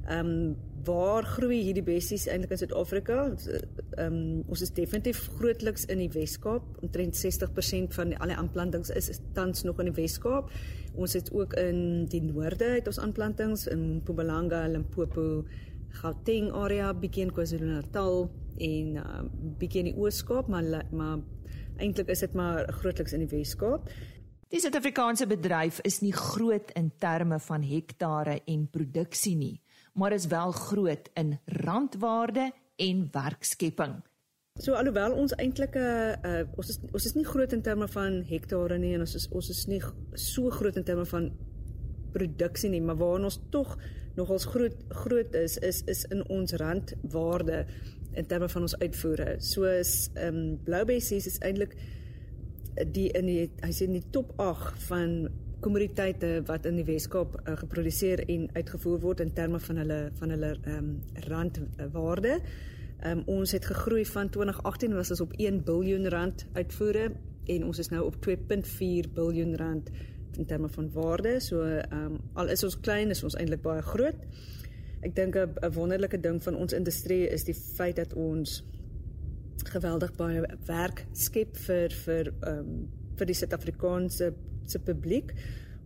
Ehm 0.08 0.26
um, 0.26 0.56
waar 0.86 1.26
groei 1.28 1.58
hierdie 1.62 1.84
bessies 1.84 2.26
eintlik 2.32 2.54
in 2.56 2.58
Suid-Afrika? 2.58 3.18
Ehm 3.28 4.06
um, 4.06 4.44
ons 4.48 4.62
is 4.62 4.72
definitief 4.74 5.20
grootliks 5.38 5.86
in 5.86 6.00
die 6.00 6.10
Wes-Kaap. 6.14 6.64
Omtrent 6.82 7.20
60% 7.20 7.94
van 7.98 8.14
die, 8.14 8.18
al 8.18 8.32
die 8.32 8.38
aanplantings 8.38 8.90
is, 8.90 9.10
is 9.10 9.20
tans 9.34 9.64
nog 9.68 9.80
in 9.84 9.92
die 9.92 9.98
Wes-Kaap. 10.02 10.50
Ons 10.96 11.14
het 11.14 11.34
ook 11.34 11.54
in 11.60 12.06
die 12.10 12.24
noorde 12.24 12.72
het 12.78 12.88
ons 12.88 13.00
aanplantings 13.00 13.68
in 13.68 14.00
Mpumalanga, 14.00 14.68
Limpopo, 14.68 15.44
Gauteng 16.02 16.52
area, 16.54 16.94
bietjie 16.94 17.28
in 17.28 17.34
KwaZulu-Natal 17.34 18.30
en 18.58 18.96
uh, 19.04 19.22
bietjie 19.60 19.84
in 19.84 19.92
die 19.92 20.00
Oos-Kaap, 20.00 20.48
maar 20.48 20.88
maar 20.92 21.20
eintlik 21.80 22.12
is 22.14 22.24
dit 22.26 22.34
maar 22.38 22.68
grootliks 22.82 23.14
in 23.16 23.26
die 23.26 23.32
Wes-Kaap. 23.32 23.90
Die 24.50 24.60
Suid-Afrikaanse 24.60 25.28
bedryf 25.30 25.80
is 25.86 26.00
nie 26.02 26.14
groot 26.16 26.72
in 26.80 26.92
terme 26.98 27.38
van 27.40 27.64
hektare 27.64 28.40
en 28.50 28.68
produksie 28.74 29.36
nie, 29.38 29.62
maar 29.94 30.16
is 30.16 30.26
wel 30.32 30.52
groot 30.52 31.10
in 31.14 31.36
randwaarde 31.64 32.52
en 32.82 33.04
werkskepping. 33.14 34.00
So 34.60 34.74
alhoewel 34.76 35.14
ons 35.16 35.36
eintlik 35.38 35.76
'n 35.76 35.80
uh, 35.80 36.40
uh, 36.40 36.48
ons 36.58 36.70
is 36.70 36.80
ons 36.92 37.06
is 37.06 37.16
nie 37.16 37.26
groot 37.26 37.54
in 37.54 37.62
terme 37.62 37.88
van 37.88 38.24
hektare 38.28 38.78
nie 38.78 38.94
en 38.94 39.06
ons 39.06 39.16
is 39.16 39.28
ons 39.32 39.50
is 39.50 39.68
nie 39.68 39.82
so 40.16 40.50
groot 40.50 40.76
in 40.76 40.84
terme 40.84 41.06
van 41.06 41.32
produksie 42.12 42.70
nie, 42.70 42.82
maar 42.82 42.98
waar 42.98 43.24
ons 43.24 43.40
tog 43.52 43.78
nogals 44.16 44.46
groot 44.46 44.76
groot 44.90 45.36
is 45.36 45.58
is 45.58 45.84
is 45.86 46.04
in 46.12 46.26
ons 46.28 46.54
randwaarde 46.54 47.66
in 48.14 48.26
terme 48.26 48.50
van 48.50 48.62
ons 48.62 48.78
uitvoere. 48.80 49.36
Soos 49.44 50.10
ehm 50.14 50.36
um, 50.36 50.58
Bloubessies 50.64 51.28
is 51.28 51.40
eintlik 51.46 51.76
die 52.94 53.10
in 53.18 53.28
die 53.28 53.50
hy 53.62 53.72
sê 53.76 53.88
in 53.88 53.98
die 53.98 54.08
top 54.14 54.34
8 54.40 54.84
van 54.88 55.16
kommoditeite 55.60 56.40
wat 56.48 56.66
in 56.70 56.78
die 56.80 56.88
Weskaap 56.88 57.36
uh, 57.42 57.56
geproduseer 57.60 58.24
en 58.32 58.48
uitgevoer 58.56 59.00
word 59.04 59.24
in 59.26 59.34
terme 59.36 59.60
van 59.60 59.82
hulle 59.84 60.02
van 60.20 60.36
hulle 60.36 60.52
ehm 60.58 60.78
um, 60.78 60.92
randwaarde. 61.28 62.38
Ehm 63.00 63.18
um, 63.20 63.24
ons 63.40 63.52
het 63.56 63.66
gegroei 63.66 64.06
van 64.06 64.30
2018 64.30 64.96
was 64.96 65.12
ons 65.16 65.26
op 65.28 65.34
1 65.38 65.64
miljard 65.66 66.14
rand 66.14 66.46
uitvoere 66.54 67.12
en 67.46 67.66
ons 67.66 67.80
is 67.80 67.90
nou 67.90 68.06
op 68.06 68.16
2.4 68.28 69.12
miljard 69.16 69.60
rand 69.60 69.92
in 70.38 70.46
terme 70.46 70.70
van 70.70 70.92
waarde. 70.94 71.40
So 71.40 71.64
ehm 71.64 72.06
um, 72.06 72.18
al 72.34 72.50
is 72.50 72.64
ons 72.64 72.80
klein, 72.80 73.10
is 73.10 73.24
ons 73.24 73.36
eintlik 73.36 73.62
baie 73.62 73.82
groot. 73.82 74.26
Ek 75.02 75.16
dink 75.16 75.36
'n 75.36 75.74
wonderlike 75.74 76.20
ding 76.20 76.44
van 76.44 76.56
ons 76.56 76.74
industrie 76.74 77.28
is 77.28 77.44
die 77.44 77.54
feit 77.56 77.96
dat 77.96 78.14
ons 78.14 78.64
geweldig 79.64 80.16
baie 80.16 80.44
werk 80.68 81.06
skep 81.14 81.58
vir 81.58 81.90
vir 82.06 82.34
ehm 82.42 82.60
um, 82.60 82.88
vir 83.20 83.28
die 83.28 83.36
Suid-Afrikaanse 83.36 84.34
se 84.66 84.80
publiek. 84.80 85.34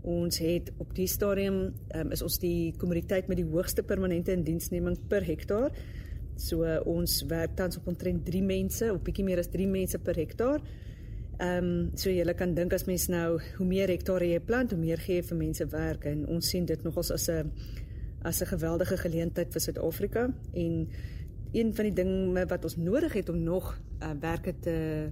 Ons 0.02 0.38
het 0.38 0.72
op 0.78 0.92
die 0.96 1.08
stadium 1.08 1.74
um, 1.96 2.12
is 2.12 2.22
ons 2.22 2.38
die 2.40 2.74
kommoditeit 2.78 3.28
met 3.28 3.40
die 3.40 3.48
hoogste 3.48 3.84
permanente 3.84 4.32
indiensneming 4.32 4.98
per 5.10 5.26
hektaar. 5.26 5.72
So 6.36 6.66
uh, 6.66 6.80
ons 6.86 7.24
werk 7.30 7.56
tans 7.56 7.78
op 7.78 7.88
omtrent 7.88 8.26
3 8.26 8.42
mense, 8.44 8.92
op 8.94 9.04
bietjie 9.04 9.26
meer 9.26 9.40
as 9.40 9.50
3 9.54 9.68
mense 9.68 10.00
per 10.00 10.20
hektaar. 10.20 10.62
Ehm 11.42 11.70
um, 11.70 11.92
so 11.98 12.12
jy 12.14 12.34
kan 12.38 12.54
dink 12.54 12.74
as 12.74 12.86
mens 12.86 13.08
nou 13.10 13.40
hoe 13.58 13.66
meer 13.66 13.90
hektare 13.90 14.28
jy 14.30 14.40
plant, 14.40 14.72
hoe 14.72 14.80
meer 14.80 15.02
gee 15.02 15.22
jy 15.22 15.26
vir 15.32 15.38
mense 15.38 15.66
werk 15.72 16.06
en 16.06 16.28
ons 16.30 16.50
sien 16.50 16.66
dit 16.66 16.84
nogals 16.84 17.12
as 17.12 17.30
'n 17.30 17.50
as 18.24 18.42
'n 18.42 18.46
geweldige 18.46 18.98
geleentheid 18.98 19.52
vir 19.52 19.62
Suid-Afrika 19.62 20.30
en 20.54 20.88
een 21.54 21.74
van 21.76 21.86
die 21.86 21.94
dinge 21.94 22.46
wat 22.46 22.64
ons 22.64 22.76
nodig 22.78 23.14
het 23.14 23.30
om 23.30 23.44
nog 23.44 23.80
uh, 24.02 24.12
werke 24.20 24.54
te 24.60 25.12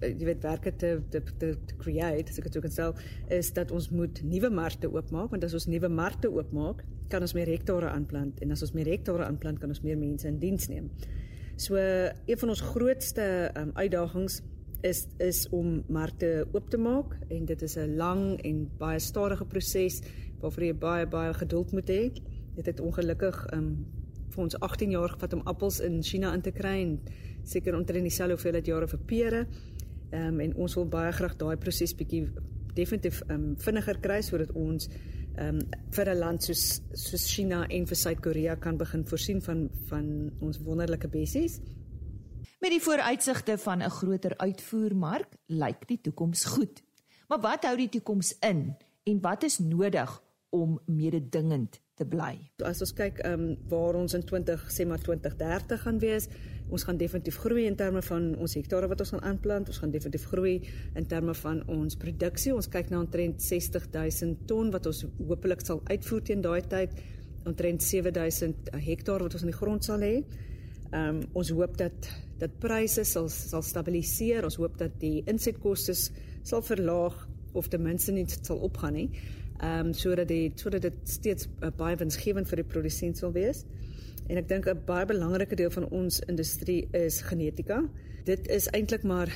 jy 0.00 0.24
weet 0.24 0.42
werke 0.42 0.76
te 0.76 1.02
te 1.08 1.22
te, 1.38 1.56
te 1.66 1.76
create 1.76 2.30
as 2.30 2.38
ek 2.38 2.44
dit 2.44 2.52
sou 2.52 2.62
kan 2.62 2.70
sê 2.70 2.86
is 3.38 3.52
dat 3.52 3.70
ons 3.70 3.90
moet 3.90 4.22
nuwe 4.22 4.50
markte 4.50 4.90
oopmaak 4.90 5.30
want 5.30 5.44
as 5.44 5.54
ons 5.54 5.66
nuwe 5.66 5.88
markte 5.88 6.30
oopmaak 6.30 6.84
kan 7.08 7.24
ons 7.24 7.34
meer 7.36 7.48
hektare 7.48 7.88
aanplant. 7.90 8.38
En 8.44 8.52
as 8.54 8.62
ons 8.64 8.74
meer 8.76 8.90
hektare 8.92 9.26
aanplant 9.26 9.60
kan 9.60 9.72
ons 9.72 9.82
meer 9.84 9.98
mense 9.98 10.28
in 10.28 10.38
diens 10.42 10.68
neem. 10.70 10.90
So 11.58 11.76
een 11.80 12.38
van 12.38 12.54
ons 12.54 12.62
grootste 12.72 13.26
um, 13.58 13.72
uitdagings 13.74 14.42
is 14.86 15.06
is 15.18 15.46
om 15.50 15.82
markte 15.90 16.46
oop 16.52 16.68
te 16.70 16.78
maak. 16.78 17.16
En 17.34 17.44
dit 17.44 17.62
is 17.62 17.76
'n 17.76 17.96
lang 17.96 18.40
en 18.42 18.68
baie 18.78 18.98
stadige 18.98 19.44
proses 19.44 20.02
waarvoor 20.40 20.64
jy 20.64 20.74
baie 20.74 21.06
baie 21.06 21.32
geduld 21.34 21.72
moet 21.72 21.88
hê. 21.88 22.02
Dit 22.56 22.66
het 22.66 22.80
ongelukkig 22.80 23.46
um, 23.52 23.86
vir 24.30 24.42
ons 24.44 24.58
18 24.60 24.90
jaar 24.90 25.08
gevat 25.14 25.32
om 25.32 25.42
appels 25.50 25.80
in 25.80 26.02
China 26.02 26.32
in 26.34 26.42
te 26.42 26.52
kry 26.54 26.76
en 26.82 26.98
seker 27.48 27.76
omtrent 27.76 28.06
dieselfde 28.06 28.36
hoeveelheid 28.36 28.66
jare 28.66 28.88
vir 28.88 29.04
pere. 29.06 29.46
Ehm 30.10 30.34
um, 30.34 30.40
en 30.40 30.54
ons 30.56 30.74
wil 30.74 30.88
baie 30.88 31.12
graag 31.12 31.36
daai 31.36 31.56
proses 31.56 31.94
bietjie 31.94 32.28
definitief 32.74 33.22
um, 33.28 33.54
vinniger 33.58 33.98
kry 34.00 34.20
sodat 34.22 34.52
ons 34.56 34.88
um, 35.38 35.58
vir 35.96 36.10
'n 36.14 36.18
land 36.18 36.42
soos 36.42 36.80
soos 36.92 37.26
China 37.32 37.66
en 37.68 37.86
vir 37.86 37.96
Suid-Korea 37.96 38.56
kan 38.56 38.76
begin 38.76 39.04
voorsien 39.04 39.42
van 39.42 39.68
van 39.88 40.30
ons 40.40 40.58
wonderlike 40.58 41.08
bessies. 41.08 41.60
Met 42.60 42.70
die 42.70 42.82
vooruitsigte 42.82 43.58
van 43.58 43.82
'n 43.82 43.90
groter 43.90 44.36
uitvoermark 44.36 45.36
lyk 45.46 45.86
die 45.88 46.00
toekoms 46.00 46.44
goed. 46.44 46.82
Maar 47.28 47.40
wat 47.40 47.64
hou 47.64 47.76
die 47.76 47.88
toekoms 47.88 48.36
in 48.40 48.76
en 49.04 49.20
wat 49.20 49.42
is 49.42 49.58
nodig 49.58 50.22
om 50.50 50.78
mededingend 50.86 51.80
te 51.98 52.06
bly. 52.06 52.36
As 52.64 52.80
ons 52.84 52.94
kyk 52.96 53.20
ehm 53.26 53.42
um, 53.42 53.56
waar 53.68 53.98
ons 53.98 54.14
in 54.16 54.24
20 54.24 54.68
sê 54.72 54.86
maar 54.88 55.02
2030 55.02 55.82
gaan 55.82 55.98
wees, 56.00 56.28
ons 56.70 56.84
gaan 56.86 56.98
definitief 57.00 57.40
groei 57.42 57.64
in 57.66 57.76
terme 57.76 58.02
van 58.04 58.30
ons 58.36 58.54
hektare 58.56 58.88
wat 58.88 59.02
ons 59.04 59.12
gaan 59.14 59.24
aanplant, 59.32 59.68
ons 59.68 59.80
gaan 59.82 59.92
definitief 59.92 60.28
groei 60.30 60.54
in 60.94 61.08
terme 61.10 61.34
van 61.42 61.62
ons 61.68 61.96
produksie. 62.00 62.54
Ons 62.54 62.68
kyk 62.72 62.92
na 62.92 63.00
omtrent 63.02 63.42
60000 63.42 64.46
ton 64.48 64.70
wat 64.74 64.86
ons 64.86 65.04
hopelik 65.18 65.64
sal 65.64 65.82
uitvoer 65.88 66.24
teen 66.30 66.44
daai 66.44 66.62
tyd, 66.70 66.94
omtrent 67.48 67.82
7000 67.82 68.70
hektaar 68.84 69.24
wat 69.26 69.34
ons 69.34 69.44
in 69.44 69.52
die 69.52 69.58
grond 69.58 69.84
sal 69.84 70.04
hê. 70.04 70.14
Ehm 70.92 71.02
um, 71.02 71.20
ons 71.34 71.52
hoop 71.52 71.76
dat 71.76 72.12
dat 72.38 72.54
pryse 72.62 73.02
sal 73.04 73.26
sal 73.32 73.64
stabiliseer. 73.66 74.46
Ons 74.46 74.60
hoop 74.62 74.78
dat 74.78 74.94
die 75.02 75.24
insetkoste 75.26 75.96
sal 76.46 76.62
verlaag 76.62 77.26
of 77.58 77.68
ten 77.68 77.82
minste 77.82 78.12
nie 78.12 78.26
sal 78.28 78.60
opgaan 78.62 78.94
nie 78.94 79.08
ehm 79.58 79.86
um, 79.86 79.92
sodat 79.92 80.28
die 80.28 80.52
sodat 80.54 80.82
dit 80.82 80.98
steeds 81.04 81.48
uh, 81.60 81.70
baie 81.76 81.96
winsgewend 81.96 82.48
vir 82.48 82.62
die 82.62 82.68
produsent 82.72 83.18
sal 83.18 83.32
wees. 83.32 83.64
En 84.28 84.36
ek 84.36 84.48
dink 84.48 84.68
'n 84.68 84.84
baie 84.86 85.06
belangrike 85.06 85.56
deel 85.56 85.70
van 85.70 85.88
ons 85.90 86.20
industrie 86.20 86.88
is 86.92 87.20
genetika. 87.20 87.82
Dit 88.24 88.48
is 88.48 88.68
eintlik 88.68 89.02
maar 89.02 89.32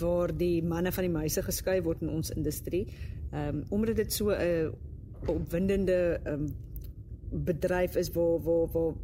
waar 0.00 0.36
die 0.36 0.62
manne 0.62 0.92
van 0.92 1.04
die 1.04 1.12
meise 1.12 1.42
geskei 1.42 1.82
word 1.82 2.02
in 2.02 2.08
ons 2.08 2.30
industrie. 2.30 2.86
Ehm 3.32 3.48
um, 3.48 3.64
omdat 3.70 3.96
dit 3.96 4.12
so 4.12 4.30
'n 4.30 4.72
opwindende 5.26 6.20
ehm 6.24 6.32
um, 6.34 6.54
bedryf 7.44 7.96
is 7.96 8.10
waar 8.10 8.42
waar 8.42 8.68
waar 8.72 8.94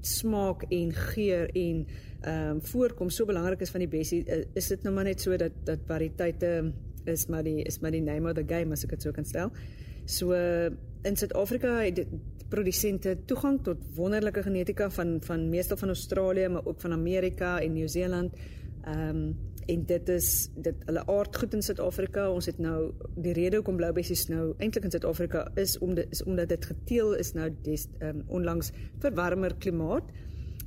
smaak 0.00 0.62
en 0.68 0.92
geur 0.92 1.50
en 1.52 1.86
ehm 2.20 2.50
um, 2.50 2.62
voorkom 2.62 3.10
so 3.10 3.24
belangrik 3.24 3.60
is 3.60 3.70
van 3.70 3.80
die 3.80 3.88
bessie 3.88 4.24
uh, 4.26 4.44
is 4.54 4.68
dit 4.68 4.82
nou 4.82 4.94
maar 4.94 5.04
net 5.04 5.20
so 5.20 5.36
dat 5.36 5.52
dat 5.64 5.78
variëteite 5.86 6.72
is 7.04 7.26
maar 7.26 7.42
die 7.42 7.62
is 7.62 7.78
maar 7.78 7.90
die 7.90 8.02
name 8.02 8.28
of 8.28 8.34
the 8.34 8.44
game 8.46 8.72
as 8.72 8.84
ek 8.84 8.90
dit 8.90 9.02
so 9.02 9.12
kan 9.12 9.24
stel. 9.24 9.52
So 10.06 10.32
in 11.02 11.16
Suid-Afrika 11.16 11.80
het 11.82 12.06
produsente 12.48 13.16
toegang 13.26 13.58
tot 13.66 13.82
wonderlike 13.96 14.42
genetika 14.42 14.90
van 14.90 15.18
van 15.22 15.48
meestal 15.50 15.76
van 15.76 15.88
Australië, 15.88 16.48
maar 16.48 16.64
ook 16.64 16.80
van 16.80 16.92
Amerika 16.92 17.60
en 17.60 17.72
Nieu-Seeland. 17.72 18.32
Ehm 18.84 19.08
um, 19.08 19.36
en 19.66 19.80
dit 19.86 20.08
is 20.08 20.48
dit 20.54 20.74
hulle 20.86 21.02
aard 21.10 21.36
goed 21.36 21.54
in 21.54 21.62
Suid-Afrika. 21.62 22.28
Ons 22.30 22.46
het 22.46 22.58
nou 22.62 22.92
die 23.16 23.32
rede 23.32 23.56
hoekom 23.56 23.76
Bloubessies 23.76 24.28
nou 24.30 24.52
eintlik 24.62 24.84
in 24.86 24.90
Suid-Afrika 24.94 25.48
is 25.58 25.78
om 25.78 25.94
dit 25.94 26.06
is 26.10 26.22
omdat 26.22 26.48
dit 26.48 26.64
geteel 26.64 27.14
is 27.14 27.32
nou 27.34 27.50
des 27.62 27.88
um, 27.98 28.22
onlangs 28.28 28.70
vir 29.02 29.14
warmer 29.14 29.56
klimaat. 29.58 30.12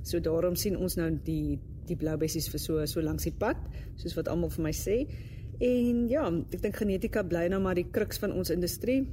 So 0.03 0.19
daarom 0.19 0.55
sien 0.55 0.75
ons 0.77 0.95
nou 0.99 1.13
die 1.23 1.59
die 1.87 1.95
Bloubessies 1.95 2.49
vir 2.51 2.59
so 2.59 2.85
so 2.85 3.01
langs 3.01 3.23
die 3.23 3.35
pad, 3.39 3.57
soos 3.95 4.17
wat 4.19 4.27
almal 4.27 4.51
vir 4.51 4.63
my 4.67 4.75
sê. 4.75 4.99
En 5.63 6.07
ja, 6.11 6.27
ek 6.27 6.61
dink 6.61 6.75
genetika 6.75 7.23
bly 7.23 7.47
nou 7.47 7.61
maar 7.63 7.79
die 7.79 7.87
kruks 7.87 8.19
van 8.19 8.35
ons 8.35 8.51
industrie 8.51 9.05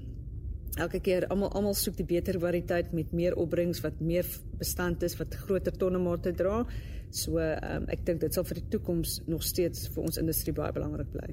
elke 0.77 1.01
keer 1.01 1.27
almal 1.33 1.53
almal 1.57 1.75
soek 1.75 1.97
die 1.97 2.07
beter 2.07 2.39
variëteit 2.41 2.93
met 2.97 3.13
meer 3.17 3.37
opbrengs 3.37 3.81
wat 3.85 4.01
meer 4.01 4.27
bestand 4.61 5.03
is 5.03 5.17
wat 5.21 5.35
groter 5.47 5.73
tonnemate 5.73 6.33
dra. 6.37 6.65
So 7.11 7.39
um, 7.39 7.87
ek 7.93 8.05
dink 8.07 8.21
dit 8.21 8.35
sal 8.35 8.45
vir 8.49 8.61
die 8.61 8.69
toekoms 8.77 9.21
nog 9.27 9.45
steeds 9.47 9.89
vir 9.95 10.09
ons 10.09 10.21
industrie 10.21 10.55
baie 10.57 10.75
belangrik 10.77 11.13
bly. 11.15 11.33